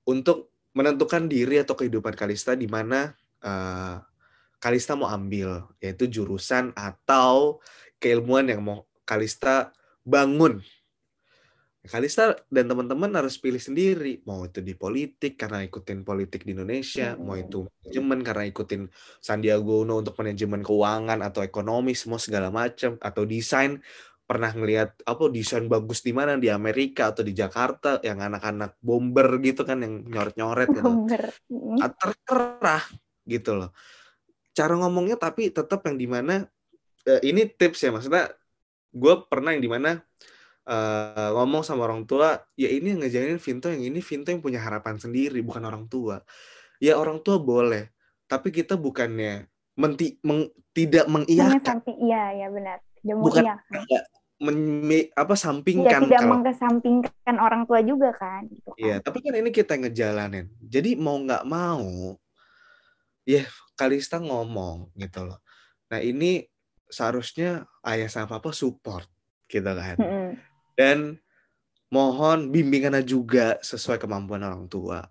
untuk 0.03 0.51
menentukan 0.75 1.31
diri 1.31 1.63
atau 1.63 1.79
kehidupan 1.79 2.11
Kalista 2.11 2.51
di 2.59 2.67
mana 2.67 3.15
uh, 3.43 3.99
Kalista 4.63 4.95
mau 4.95 5.11
ambil, 5.11 5.67
yaitu 5.83 6.07
jurusan 6.07 6.71
atau 6.71 7.59
keilmuan 7.99 8.47
yang 8.47 8.63
mau 8.63 8.87
Kalista 9.03 9.75
bangun. 10.07 10.63
Kalista 11.83 12.39
dan 12.47 12.71
teman-teman 12.71 13.11
harus 13.11 13.35
pilih 13.35 13.59
sendiri, 13.59 14.23
mau 14.23 14.47
itu 14.47 14.63
di 14.63 14.71
politik 14.71 15.35
karena 15.35 15.67
ikutin 15.67 16.07
politik 16.07 16.47
di 16.47 16.55
Indonesia, 16.55 17.11
hmm. 17.11 17.19
mau 17.19 17.35
itu 17.35 17.67
manajemen 17.67 18.19
karena 18.23 18.43
ikutin 18.47 18.81
Sandiaga 19.19 19.83
Uno 19.83 19.99
untuk 19.99 20.15
manajemen 20.15 20.63
keuangan 20.63 21.19
atau 21.19 21.43
ekonomi 21.43 21.91
semua 21.91 22.23
segala 22.23 22.47
macam, 22.47 22.95
atau 23.03 23.27
desain 23.27 23.83
pernah 24.23 24.55
ngelihat 24.55 25.03
apa 25.03 25.27
desain 25.27 25.67
bagus 25.67 25.99
di 25.99 26.15
mana 26.15 26.39
di 26.39 26.47
Amerika 26.47 27.11
atau 27.11 27.27
di 27.27 27.35
Jakarta 27.35 27.99
yang 27.99 28.23
anak-anak 28.23 28.79
bomber 28.79 29.27
gitu 29.43 29.67
kan 29.67 29.83
yang 29.83 30.07
nyoret-nyoret 30.07 30.71
gitu. 30.71 30.87
Bomber. 30.87 31.35
Terserah 31.99 32.83
gitu 33.27 33.55
loh. 33.57 33.69
Cara 34.53 34.77
ngomongnya 34.77 35.17
tapi 35.17 35.49
tetap 35.49 35.81
yang 35.87 35.97
di 35.97 36.07
mana 36.07 36.45
uh, 37.09 37.21
ini 37.25 37.49
tips 37.49 37.83
ya 37.83 37.89
maksudnya 37.89 38.29
gue 38.93 39.13
pernah 39.25 39.57
yang 39.57 39.63
di 39.65 39.71
mana 39.71 39.97
uh, 40.69 41.29
ngomong 41.33 41.65
sama 41.65 41.89
orang 41.89 42.05
tua 42.05 42.37
ya 42.53 42.69
ini 42.69 42.93
yang 42.93 43.01
ngejalin 43.01 43.41
Vinto 43.41 43.67
yang 43.73 43.83
ini 43.83 43.99
Vinto 43.99 44.29
yang 44.29 44.41
punya 44.45 44.61
harapan 44.61 45.01
sendiri 45.01 45.41
bukan 45.41 45.63
orang 45.65 45.89
tua. 45.89 46.21
Ya 46.77 46.99
orang 46.99 47.23
tua 47.23 47.41
boleh 47.41 47.89
tapi 48.27 48.49
kita 48.49 48.73
bukannya 48.79 49.45
menti, 49.77 50.17
meng, 50.21 50.49
tidak 50.73 51.05
mengiyakan. 51.09 51.81
iya 52.01 52.45
ya 52.45 52.47
benar. 52.49 52.77
Tidak 53.01 53.15
bukan 53.19 53.43
men, 54.43 55.07
apa 55.15 55.35
sampingkan 55.39 56.03
ya, 56.03 56.03
tidak 56.03 56.21
kalau, 56.25 56.31
mengesampingkan 56.35 57.35
orang 57.39 57.63
tua 57.63 57.79
juga 57.79 58.11
kan 58.15 58.43
gitu 58.51 58.69
kan. 58.73 58.79
Iya, 58.79 58.95
tapi 58.99 59.23
kan 59.23 59.33
ini 59.39 59.49
kita 59.53 59.79
ngejalanin. 59.79 60.51
Jadi 60.59 60.99
mau 60.99 61.15
nggak 61.15 61.43
mau 61.47 62.17
ya 63.23 63.43
Kalista 63.73 64.21
ngomong 64.21 64.93
gitu 64.95 65.25
loh. 65.27 65.39
Nah 65.89 65.99
ini 66.03 66.45
seharusnya 66.87 67.65
ayah 67.87 68.07
sama 68.11 68.37
papa 68.37 68.53
support 68.53 69.09
gitu 69.49 69.67
kan. 69.67 69.97
Mm 69.97 70.07
-hmm. 70.07 70.29
Dan 70.77 70.97
mohon 71.93 72.49
bimbingannya 72.49 73.05
juga 73.05 73.57
sesuai 73.61 73.97
kemampuan 74.01 74.45
orang 74.45 74.65
tua. 74.69 75.05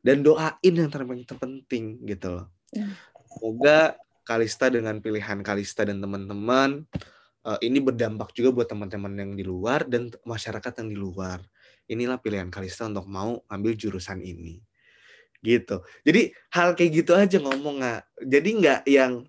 Dan 0.00 0.22
doain 0.22 0.54
yang 0.62 0.92
terpenting, 0.92 1.26
terpenting 1.26 1.84
gitu 2.06 2.40
loh. 2.40 2.46
Mm. 2.72 2.92
Semoga 3.36 3.98
Kalista 4.26 4.66
dengan 4.66 4.98
pilihan 4.98 5.38
Kalista 5.46 5.86
dan 5.86 6.02
teman-teman 6.02 6.82
uh, 7.46 7.58
ini 7.62 7.78
berdampak 7.78 8.34
juga 8.34 8.50
buat 8.50 8.66
teman-teman 8.66 9.14
yang 9.14 9.32
di 9.38 9.46
luar 9.46 9.86
dan 9.86 10.10
masyarakat 10.26 10.72
yang 10.82 10.88
di 10.90 10.98
luar. 10.98 11.38
Inilah 11.86 12.18
pilihan 12.18 12.50
Kalista 12.50 12.90
untuk 12.90 13.06
mau 13.06 13.38
ambil 13.46 13.78
jurusan 13.78 14.18
ini. 14.18 14.58
Gitu. 15.46 15.76
Jadi 16.02 16.34
hal 16.50 16.74
kayak 16.74 16.90
gitu 16.90 17.12
aja 17.14 17.38
ngomong 17.38 17.78
nggak. 17.78 18.02
Jadi 18.26 18.48
nggak 18.58 18.80
yang 18.90 19.22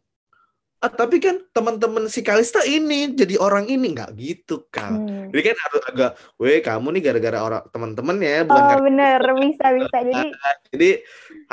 ah, 0.81 0.89
tapi 0.89 1.21
kan 1.21 1.37
teman-teman 1.53 2.09
si 2.09 2.25
Kalista 2.25 2.65
ini 2.65 3.13
jadi 3.13 3.37
orang 3.37 3.69
ini. 3.69 3.93
Nggak 3.93 4.17
gitu 4.17 4.65
kan 4.73 4.97
hmm. 4.97 5.29
jadi 5.29 5.53
kan 5.53 5.57
harus 5.61 5.81
agak 5.89 6.11
weh 6.41 6.57
kamu 6.61 6.87
nih 6.97 7.01
gara-gara 7.09 7.39
orang 7.41 7.63
teman-teman 7.69 8.17
ya 8.21 8.41
bukan 8.45 8.77
oh 8.77 8.81
bener. 8.81 9.21
Bisa 9.37 9.65
bisa. 9.77 9.97
Jadi 10.01 10.25
jadi 10.73 10.89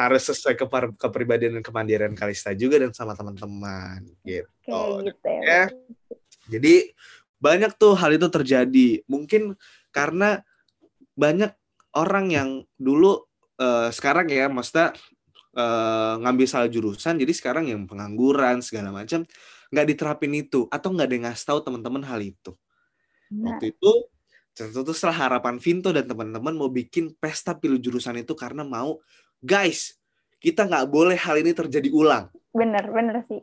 harus 0.01 0.23
sesuai 0.33 0.55
ke 0.57 0.67
kepribadian 0.97 1.61
dan 1.61 1.65
kemandirian 1.65 2.17
Kalista 2.17 2.57
juga 2.57 2.81
dan 2.81 2.97
sama 2.97 3.13
teman-teman. 3.13 4.01
Gitu. 4.25 4.49
Oke, 4.73 5.13
gitu 5.13 5.29
ya. 5.45 5.69
Jadi 6.49 6.75
banyak 7.41 7.77
tuh 7.77 7.93
hal 7.93 8.17
itu 8.17 8.29
terjadi. 8.33 9.05
Mungkin 9.05 9.53
karena 9.93 10.41
banyak 11.15 11.53
orang 11.95 12.27
yang 12.33 12.49
dulu 12.75 13.23
uh, 13.65 13.89
sekarang 13.89 14.29
ya 14.29 14.47
maksudnya 14.53 14.93
uh, 15.57 16.21
ngambil 16.21 16.47
salah 16.47 16.69
jurusan 16.69 17.17
jadi 17.17 17.33
sekarang 17.33 17.73
yang 17.73 17.89
pengangguran 17.89 18.61
segala 18.61 18.93
macam 18.93 19.25
nggak 19.73 19.87
diterapin 19.91 20.33
itu 20.37 20.69
atau 20.69 20.93
nggak 20.93 21.07
ada 21.09 21.15
yang 21.17 21.25
ngasih 21.27 21.47
tahu 21.49 21.59
teman-teman 21.65 22.03
hal 22.05 22.21
itu. 22.21 22.53
Nah. 23.35 23.57
waktu 23.57 23.75
itu 23.75 23.93
tentu 24.55 24.93
setelah 24.95 25.27
harapan 25.27 25.59
Vinto 25.59 25.91
dan 25.91 26.07
teman-teman 26.07 26.55
mau 26.55 26.71
bikin 26.71 27.11
pesta 27.19 27.57
pilih 27.59 27.83
jurusan 27.83 28.23
itu 28.23 28.39
karena 28.39 28.63
mau 28.63 29.03
guys 29.43 29.99
kita 30.39 30.69
nggak 30.69 30.87
boleh 30.93 31.19
hal 31.19 31.41
ini 31.41 31.51
terjadi 31.51 31.91
ulang. 31.91 32.31
Bener 32.55 32.87
bener 32.93 33.25
sih. 33.27 33.43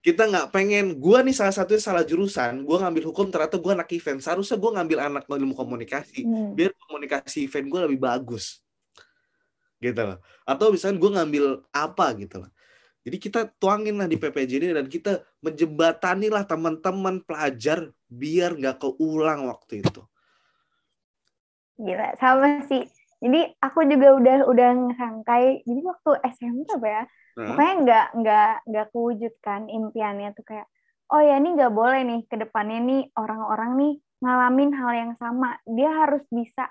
Kita 0.00 0.26
nggak 0.26 0.48
pengen 0.48 0.96
gue 0.96 1.18
nih 1.28 1.36
salah 1.36 1.52
satunya 1.52 1.78
salah 1.78 2.02
jurusan 2.02 2.64
gue 2.64 2.76
ngambil 2.80 3.12
hukum 3.12 3.28
ternyata 3.28 3.60
gue 3.60 3.72
anak 3.76 3.92
event 3.92 4.18
seharusnya 4.24 4.56
gue 4.56 4.70
ngambil 4.74 4.98
anak 4.98 5.24
ilmu 5.28 5.54
komunikasi. 5.54 6.24
Hmm. 6.24 6.56
biar 6.56 6.72
komunikasi 6.88 7.46
event 7.46 7.68
gue 7.68 7.80
lebih 7.86 8.00
bagus 8.00 8.64
gitu 9.80 10.02
loh. 10.04 10.18
Atau 10.44 10.70
misalnya 10.70 11.00
gue 11.00 11.10
ngambil 11.16 11.44
apa 11.72 12.06
gitu 12.20 12.44
loh. 12.44 12.50
Jadi 13.00 13.16
kita 13.16 13.48
tuangin 13.56 13.96
lah 13.96 14.04
di 14.04 14.20
PPJ 14.20 14.60
ini 14.60 14.76
dan 14.76 14.84
kita 14.84 15.24
menjembatani 15.40 16.28
lah 16.28 16.44
teman-teman 16.44 17.24
pelajar 17.24 17.88
biar 18.12 18.60
nggak 18.60 18.76
keulang 18.76 19.48
waktu 19.48 19.80
itu. 19.80 20.04
Gila, 21.80 22.12
sama 22.20 22.60
sih. 22.68 22.84
Jadi 23.20 23.56
aku 23.56 23.88
juga 23.88 24.20
udah 24.20 24.38
udah 24.44 24.70
ngerangkai. 24.92 25.64
Jadi 25.64 25.80
waktu 25.80 26.10
SMP 26.36 26.68
apa 26.76 26.88
ya? 26.88 27.02
Nah. 27.40 27.46
Pokoknya 27.52 27.74
nggak 27.80 28.06
nggak 28.20 28.52
nggak 28.68 28.86
kewujudkan 28.92 29.60
impiannya 29.72 30.36
tuh 30.36 30.44
kayak, 30.44 30.68
oh 31.08 31.24
ya 31.24 31.40
ini 31.40 31.56
nggak 31.56 31.72
boleh 31.72 32.00
nih 32.04 32.20
ke 32.28 32.36
depannya 32.36 32.80
nih 32.84 33.02
orang-orang 33.16 33.80
nih 33.80 33.92
ngalamin 34.20 34.72
hal 34.76 34.92
yang 34.92 35.12
sama. 35.16 35.56
Dia 35.64 35.88
harus 35.88 36.20
bisa 36.28 36.68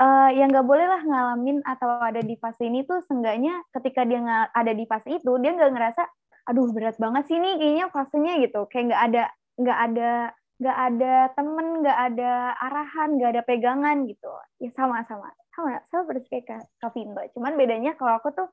uh, 0.00 0.30
yang 0.32 0.52
nggak 0.52 0.66
boleh 0.68 0.86
lah 0.86 1.02
ngalamin 1.02 1.60
atau 1.64 2.00
ada 2.00 2.20
di 2.20 2.36
fase 2.36 2.68
ini 2.68 2.84
tuh 2.84 3.00
seenggaknya 3.08 3.64
ketika 3.72 4.04
dia 4.04 4.20
ada 4.52 4.72
di 4.72 4.84
fase 4.84 5.16
itu 5.16 5.32
dia 5.40 5.52
nggak 5.56 5.72
ngerasa 5.72 6.02
aduh 6.46 6.70
berat 6.70 6.94
banget 7.02 7.26
sih 7.26 7.38
nih 7.42 7.54
kayaknya 7.58 7.86
fasenya 7.90 8.32
gitu. 8.44 8.60
Kayak 8.70 8.84
nggak 8.92 9.02
ada 9.10 9.24
nggak 9.56 9.78
ada 9.90 10.10
nggak 10.56 10.78
ada 10.88 11.14
temen 11.36 11.66
nggak 11.84 11.98
ada 12.12 12.32
arahan 12.56 13.08
nggak 13.18 13.30
ada 13.34 13.42
pegangan 13.42 13.96
gitu. 14.06 14.30
Ya 14.62 14.70
sama 14.76 15.02
sama. 15.08 15.32
Sama 15.56 15.80
sama 15.88 16.04
seperti 16.06 16.44
kayak 16.44 16.68
Kak 16.78 16.92
Vinto 16.92 17.20
cuman 17.32 17.56
bedanya 17.56 17.96
kalau 17.96 18.20
aku 18.20 18.28
tuh 18.36 18.48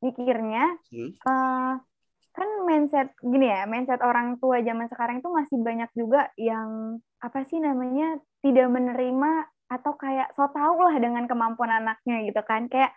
mikirnya 0.00 0.76
hmm. 0.92 1.10
uh, 1.24 1.76
kan 2.36 2.48
mindset 2.68 3.16
gini 3.24 3.48
ya 3.48 3.64
mindset 3.64 4.04
orang 4.04 4.36
tua 4.36 4.60
zaman 4.60 4.88
sekarang 4.92 5.24
itu 5.24 5.28
masih 5.32 5.56
banyak 5.60 5.90
juga 5.96 6.28
yang 6.36 7.00
apa 7.24 7.48
sih 7.48 7.56
namanya 7.56 8.20
tidak 8.44 8.68
menerima 8.68 9.30
atau 9.66 9.92
kayak 9.98 10.30
so 10.36 10.46
tau 10.54 10.78
lah 10.78 10.94
dengan 10.98 11.26
kemampuan 11.26 11.70
anaknya 11.70 12.26
gitu 12.26 12.42
kan. 12.46 12.70
Kayak 12.70 12.94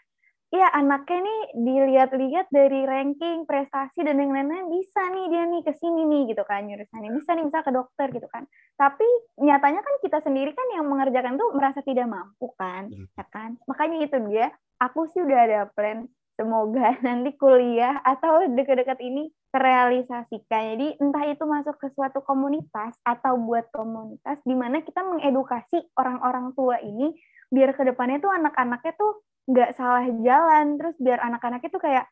Iya 0.50 0.66
anaknya 0.74 1.22
nih 1.22 1.42
dilihat-lihat 1.62 2.50
dari 2.50 2.82
ranking 2.82 3.46
prestasi 3.46 4.02
dan 4.02 4.18
yang 4.18 4.34
lain-lain 4.34 4.66
bisa 4.74 5.06
nih 5.14 5.30
dia 5.30 5.46
nih 5.46 5.62
ke 5.62 5.78
sini 5.78 6.10
nih 6.10 6.34
gitu 6.34 6.42
kan 6.42 6.66
jurusannya 6.66 7.14
bisa 7.14 7.38
nih 7.38 7.46
bisa 7.46 7.62
ke 7.62 7.70
dokter 7.70 8.10
gitu 8.10 8.26
kan. 8.34 8.50
Tapi 8.74 9.06
nyatanya 9.46 9.86
kan 9.86 9.96
kita 10.02 10.18
sendiri 10.26 10.58
kan 10.58 10.66
yang 10.74 10.90
mengerjakan 10.90 11.38
tuh 11.38 11.54
merasa 11.54 11.86
tidak 11.86 12.10
mampu 12.10 12.50
kan 12.58 12.90
ya 12.90 13.26
kan. 13.30 13.62
Makanya 13.70 14.10
itu 14.10 14.18
dia 14.26 14.50
aku 14.82 15.06
sih 15.14 15.22
udah 15.22 15.38
ada 15.38 15.60
plan 15.70 16.10
semoga 16.40 16.96
nanti 17.06 17.36
kuliah 17.36 18.00
atau 18.00 18.48
dekat-dekat 18.48 18.96
ini 19.04 19.28
terrealisasikan. 19.52 20.80
Jadi 20.80 20.88
entah 21.04 21.28
itu 21.28 21.44
masuk 21.44 21.76
ke 21.76 21.92
suatu 21.92 22.24
komunitas 22.24 22.96
atau 23.04 23.36
buat 23.36 23.68
komunitas 23.76 24.40
di 24.48 24.56
mana 24.56 24.80
kita 24.80 25.04
mengedukasi 25.04 25.84
orang-orang 26.00 26.56
tua 26.56 26.80
ini 26.80 27.12
biar 27.52 27.76
ke 27.76 27.84
depannya 27.84 28.24
tuh 28.24 28.32
anak-anaknya 28.32 28.96
tuh 28.96 29.20
nggak 29.52 29.76
salah 29.76 30.08
jalan. 30.24 30.80
Terus 30.80 30.96
biar 31.04 31.20
anak-anaknya 31.20 31.70
tuh 31.76 31.84
kayak 31.84 32.06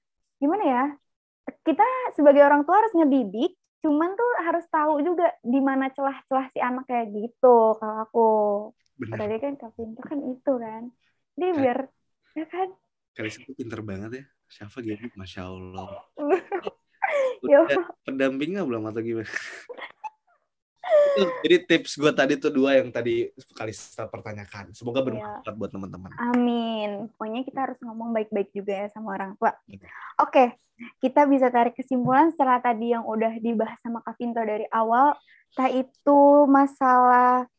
gimana 0.43 0.63
ya? 0.67 0.83
Kita 1.63 1.87
sebagai 2.19 2.43
orang 2.43 2.67
tua 2.67 2.83
harus 2.83 2.91
ngedidik, 2.91 3.55
cuman 3.79 4.11
tuh 4.19 4.31
harus 4.43 4.67
tahu 4.67 4.99
juga 4.99 5.31
di 5.39 5.63
mana 5.63 5.87
celah-celah 5.95 6.51
si 6.51 6.59
anak 6.59 6.83
kayak 6.91 7.15
gitu. 7.15 7.79
Kalau 7.79 7.95
aku 8.03 8.27
tadi 9.15 9.39
kan 9.39 9.55
kapinto 9.55 10.03
kan 10.03 10.19
itu 10.19 10.53
kan. 10.59 10.83
Jadi 11.39 11.47
biar 11.55 11.77
ya 12.35 12.45
kan 12.51 12.67
Karis 13.17 13.41
itu 13.41 13.49
pinter 13.57 13.81
banget 13.81 14.11
ya. 14.13 14.25
Siapa 14.45 14.77
gitu? 14.85 15.09
Masya 15.17 15.49
Allah. 15.49 16.05
Udah 17.43 17.65
pendampingnya 18.05 18.61
belum 18.61 18.85
atau 18.93 19.01
gimana? 19.01 19.33
jadi 21.17 21.65
tips 21.65 21.97
gue 21.97 22.11
tadi 22.13 22.37
tuh 22.37 22.53
dua 22.53 22.77
yang 22.77 22.93
tadi 22.93 23.33
Kalista 23.57 24.05
pertanyakan. 24.05 24.71
Semoga 24.77 25.01
iya. 25.01 25.05
bermanfaat 25.09 25.55
buat 25.57 25.71
teman-teman. 25.73 26.13
Amin. 26.13 27.09
Pokoknya 27.17 27.41
kita 27.41 27.59
harus 27.65 27.79
ngomong 27.81 28.13
baik-baik 28.13 28.53
juga 28.53 28.85
ya 28.85 28.87
sama 28.93 29.17
orang 29.17 29.33
tua. 29.41 29.57
Oke, 30.21 30.53
kita 31.01 31.25
bisa 31.25 31.49
tarik 31.49 31.73
kesimpulan 31.73 32.29
setelah 32.29 32.61
tadi 32.61 32.93
yang 32.93 33.01
udah 33.01 33.33
dibahas 33.41 33.81
sama 33.81 34.05
Kak 34.05 34.13
Vinto 34.21 34.41
dari 34.45 34.69
awal, 34.69 35.17
entah 35.57 35.71
itu 35.73 36.19
masalah 36.45 37.49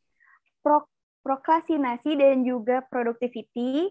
pro 0.62 0.86
prokrastinasi 1.26 2.16
dan 2.16 2.40
juga 2.46 2.80
productivity, 2.88 3.90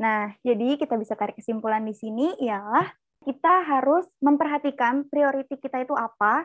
Nah, 0.00 0.34
jadi 0.42 0.74
kita 0.74 0.98
bisa 0.98 1.14
tarik 1.14 1.38
kesimpulan 1.38 1.82
di 1.86 1.94
sini 1.94 2.34
ialah 2.42 2.86
kita 3.24 3.64
harus 3.64 4.04
memperhatikan 4.20 5.08
priority 5.08 5.56
kita 5.56 5.80
itu 5.86 5.94
apa 5.96 6.44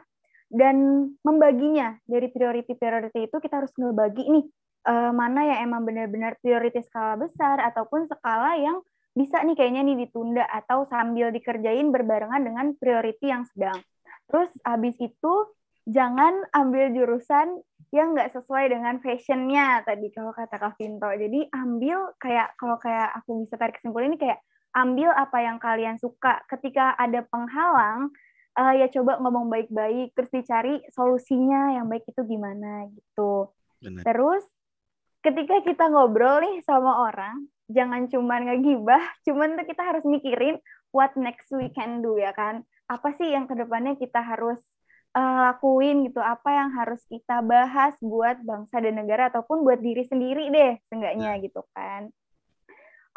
dan 0.50 1.10
membaginya 1.22 2.00
dari 2.08 2.32
priority-priority 2.32 3.30
itu 3.30 3.38
kita 3.38 3.62
harus 3.62 3.74
ngebagi 3.78 4.26
nih 4.26 4.46
uh, 4.90 5.12
mana 5.14 5.46
yang 5.46 5.60
emang 5.70 5.86
benar-benar 5.86 6.40
prioritas 6.42 6.88
skala 6.90 7.20
besar 7.20 7.62
ataupun 7.62 8.10
skala 8.10 8.58
yang 8.58 8.82
bisa 9.14 9.44
nih 9.44 9.58
kayaknya 9.58 9.82
nih 9.84 10.08
ditunda 10.08 10.46
atau 10.48 10.88
sambil 10.88 11.30
dikerjain 11.30 11.92
berbarengan 11.92 12.42
dengan 12.42 12.66
priority 12.80 13.30
yang 13.30 13.44
sedang. 13.52 13.78
Terus 14.30 14.50
habis 14.64 14.96
itu 15.02 15.34
jangan 15.90 16.46
ambil 16.54 16.94
jurusan 16.94 17.60
yang 17.90 18.14
nggak 18.14 18.38
sesuai 18.38 18.70
dengan 18.70 19.02
fashionnya 19.02 19.82
tadi 19.82 20.14
kalau 20.14 20.30
kata 20.30 20.62
Kak 20.62 20.78
Vinto. 20.78 21.10
Jadi 21.10 21.50
ambil 21.50 22.14
kayak 22.22 22.54
kalau 22.56 22.78
kayak 22.78 23.10
aku 23.18 23.46
bisa 23.46 23.58
tarik 23.58 23.82
kesimpulan 23.82 24.14
ini 24.14 24.20
kayak 24.22 24.40
ambil 24.78 25.10
apa 25.10 25.38
yang 25.42 25.58
kalian 25.58 25.98
suka. 25.98 26.46
Ketika 26.46 26.94
ada 26.94 27.26
penghalang, 27.26 28.14
uh, 28.60 28.74
ya 28.78 28.88
coba 28.94 29.18
ngomong 29.18 29.50
baik-baik, 29.50 30.14
terus 30.14 30.30
dicari 30.30 30.86
solusinya 30.94 31.82
yang 31.82 31.90
baik 31.90 32.06
itu 32.06 32.22
gimana 32.30 32.86
gitu. 32.94 33.50
Benar. 33.82 34.06
Terus 34.06 34.44
ketika 35.26 35.66
kita 35.66 35.90
ngobrol 35.90 36.46
nih 36.46 36.62
sama 36.62 37.10
orang, 37.10 37.50
jangan 37.74 38.06
cuma 38.06 38.38
ngegibah, 38.38 39.02
cuman 39.26 39.58
tuh 39.58 39.66
kita 39.66 39.82
harus 39.82 40.06
mikirin 40.06 40.62
what 40.94 41.14
next 41.18 41.50
we 41.50 41.74
can 41.74 42.06
do 42.06 42.22
ya 42.22 42.34
kan. 42.38 42.62
Apa 42.86 43.14
sih 43.18 43.34
yang 43.34 43.50
ke 43.50 43.58
depannya 43.58 43.98
kita 43.98 44.22
harus 44.22 44.62
uh, 45.16 45.38
lakuin 45.50 46.06
gitu 46.06 46.22
apa 46.22 46.50
yang 46.54 46.70
harus 46.76 47.02
kita 47.10 47.42
bahas 47.42 47.96
buat 48.04 48.42
bangsa 48.46 48.82
dan 48.82 49.00
negara 49.00 49.34
ataupun 49.34 49.66
buat 49.66 49.80
diri 49.82 50.06
sendiri 50.06 50.50
deh 50.54 50.78
seenggaknya 50.90 51.38
hmm. 51.38 51.42
gitu 51.46 51.62
kan. 51.74 52.12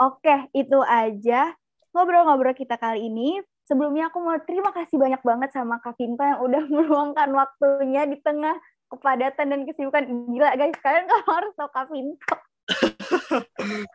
Oke 0.01 0.49
itu 0.57 0.79
aja 0.83 1.53
ngobrol-ngobrol 1.93 2.57
kita 2.57 2.81
kali 2.81 3.09
ini. 3.09 3.41
Sebelumnya 3.63 4.11
aku 4.11 4.19
mau 4.19 4.35
terima 4.43 4.75
kasih 4.75 4.99
banyak 4.99 5.23
banget 5.23 5.55
sama 5.55 5.79
Kak 5.79 5.95
Vinta 5.95 6.37
yang 6.37 6.41
udah 6.43 6.63
meluangkan 6.75 7.31
waktunya 7.31 8.09
di 8.09 8.19
tengah 8.21 8.57
kepadatan 8.91 9.47
dan 9.49 9.61
kesibukan. 9.65 10.03
Gila 10.29 10.57
guys 10.59 10.77
kalian 10.81 11.07
kalau 11.09 11.27
harus 11.41 11.53
tahu 11.57 11.71
Kak 11.71 11.87
Vinta 11.93 12.35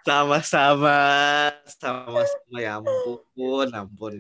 sama-sama. 0.08 0.99
Sama-sama. 1.65 2.58
Ya 2.58 2.80
ampun 2.80 3.67
ampun. 3.71 4.15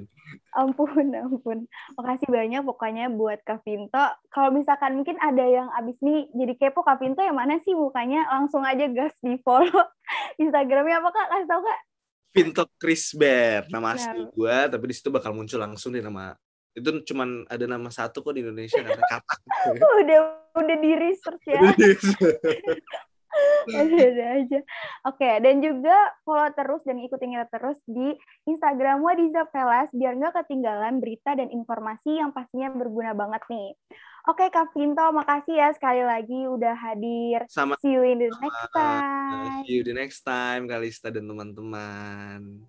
Ampun 0.53 1.07
ampun. 1.13 1.57
Makasih 1.95 2.29
banyak 2.29 2.61
pokoknya 2.65 3.09
buat 3.13 3.39
Kak 3.47 3.63
Vinto 3.63 4.05
kalau 4.33 4.51
misalkan 4.51 4.99
mungkin 4.99 5.17
ada 5.23 5.43
yang 5.43 5.67
abis 5.77 5.97
nih 6.03 6.29
jadi 6.33 6.53
kepo 6.57 6.83
Kak 6.83 6.99
Vinto 6.99 7.23
yang 7.23 7.37
mana 7.37 7.59
sih 7.63 7.73
mukanya? 7.73 8.27
Langsung 8.29 8.65
aja 8.67 8.85
gas 8.91 9.15
di 9.23 9.39
follow 9.41 9.71
Instagramnya. 10.41 10.99
Apa 10.99 11.09
Kak? 11.13 11.27
Kasih 11.31 11.47
tau 11.49 11.61
Kak. 11.63 11.79
Vinto 12.35 12.63
Bear. 13.17 13.61
Nama 13.71 13.87
asli 13.97 14.21
gue 14.29 14.57
tapi 14.69 14.83
di 14.85 14.93
situ 14.93 15.09
bakal 15.09 15.33
muncul 15.33 15.57
langsung 15.57 15.95
di 15.95 16.03
nama. 16.03 16.35
Itu 16.77 17.01
cuman 17.01 17.49
ada 17.49 17.65
nama 17.65 17.89
satu 17.89 18.21
kok 18.21 18.37
di 18.37 18.45
Indonesia 18.45 18.77
kata 18.77 19.01
katak. 19.01 19.39
udah 20.05 20.19
udah 20.53 20.77
di 20.77 20.91
research 20.93 21.43
ya. 21.49 21.61
Ada 23.67 24.25
aja. 24.41 24.59
Oke, 25.07 25.29
dan 25.43 25.59
juga 25.59 25.95
follow 26.23 26.49
terus 26.55 26.81
dan 26.87 26.97
ikutin 26.99 27.35
kita 27.35 27.47
terus 27.51 27.77
di 27.85 28.15
Instagram 28.47 29.03
Wadiza 29.03 29.47
Velas 29.51 29.91
biar 29.91 30.15
nggak 30.15 30.43
ketinggalan 30.43 31.03
berita 31.03 31.35
dan 31.35 31.51
informasi 31.51 32.19
yang 32.19 32.31
pastinya 32.31 32.71
berguna 32.73 33.11
banget 33.13 33.43
nih. 33.51 33.75
Oke, 34.27 34.51
Kak 34.51 34.75
Vinto, 34.75 35.07
makasih 35.15 35.55
ya 35.55 35.71
sekali 35.71 36.03
lagi 36.03 36.51
udah 36.51 36.75
hadir. 36.75 37.47
Sama 37.47 37.79
See 37.79 37.95
you 37.95 38.03
in 38.03 38.19
the 38.19 38.27
next 38.27 38.67
time. 38.75 39.63
see 39.63 39.79
you 39.79 39.83
the 39.87 39.95
next 39.95 40.19
time 40.27 40.67
Kalista 40.67 41.07
dan 41.07 41.31
teman-teman. 41.31 42.67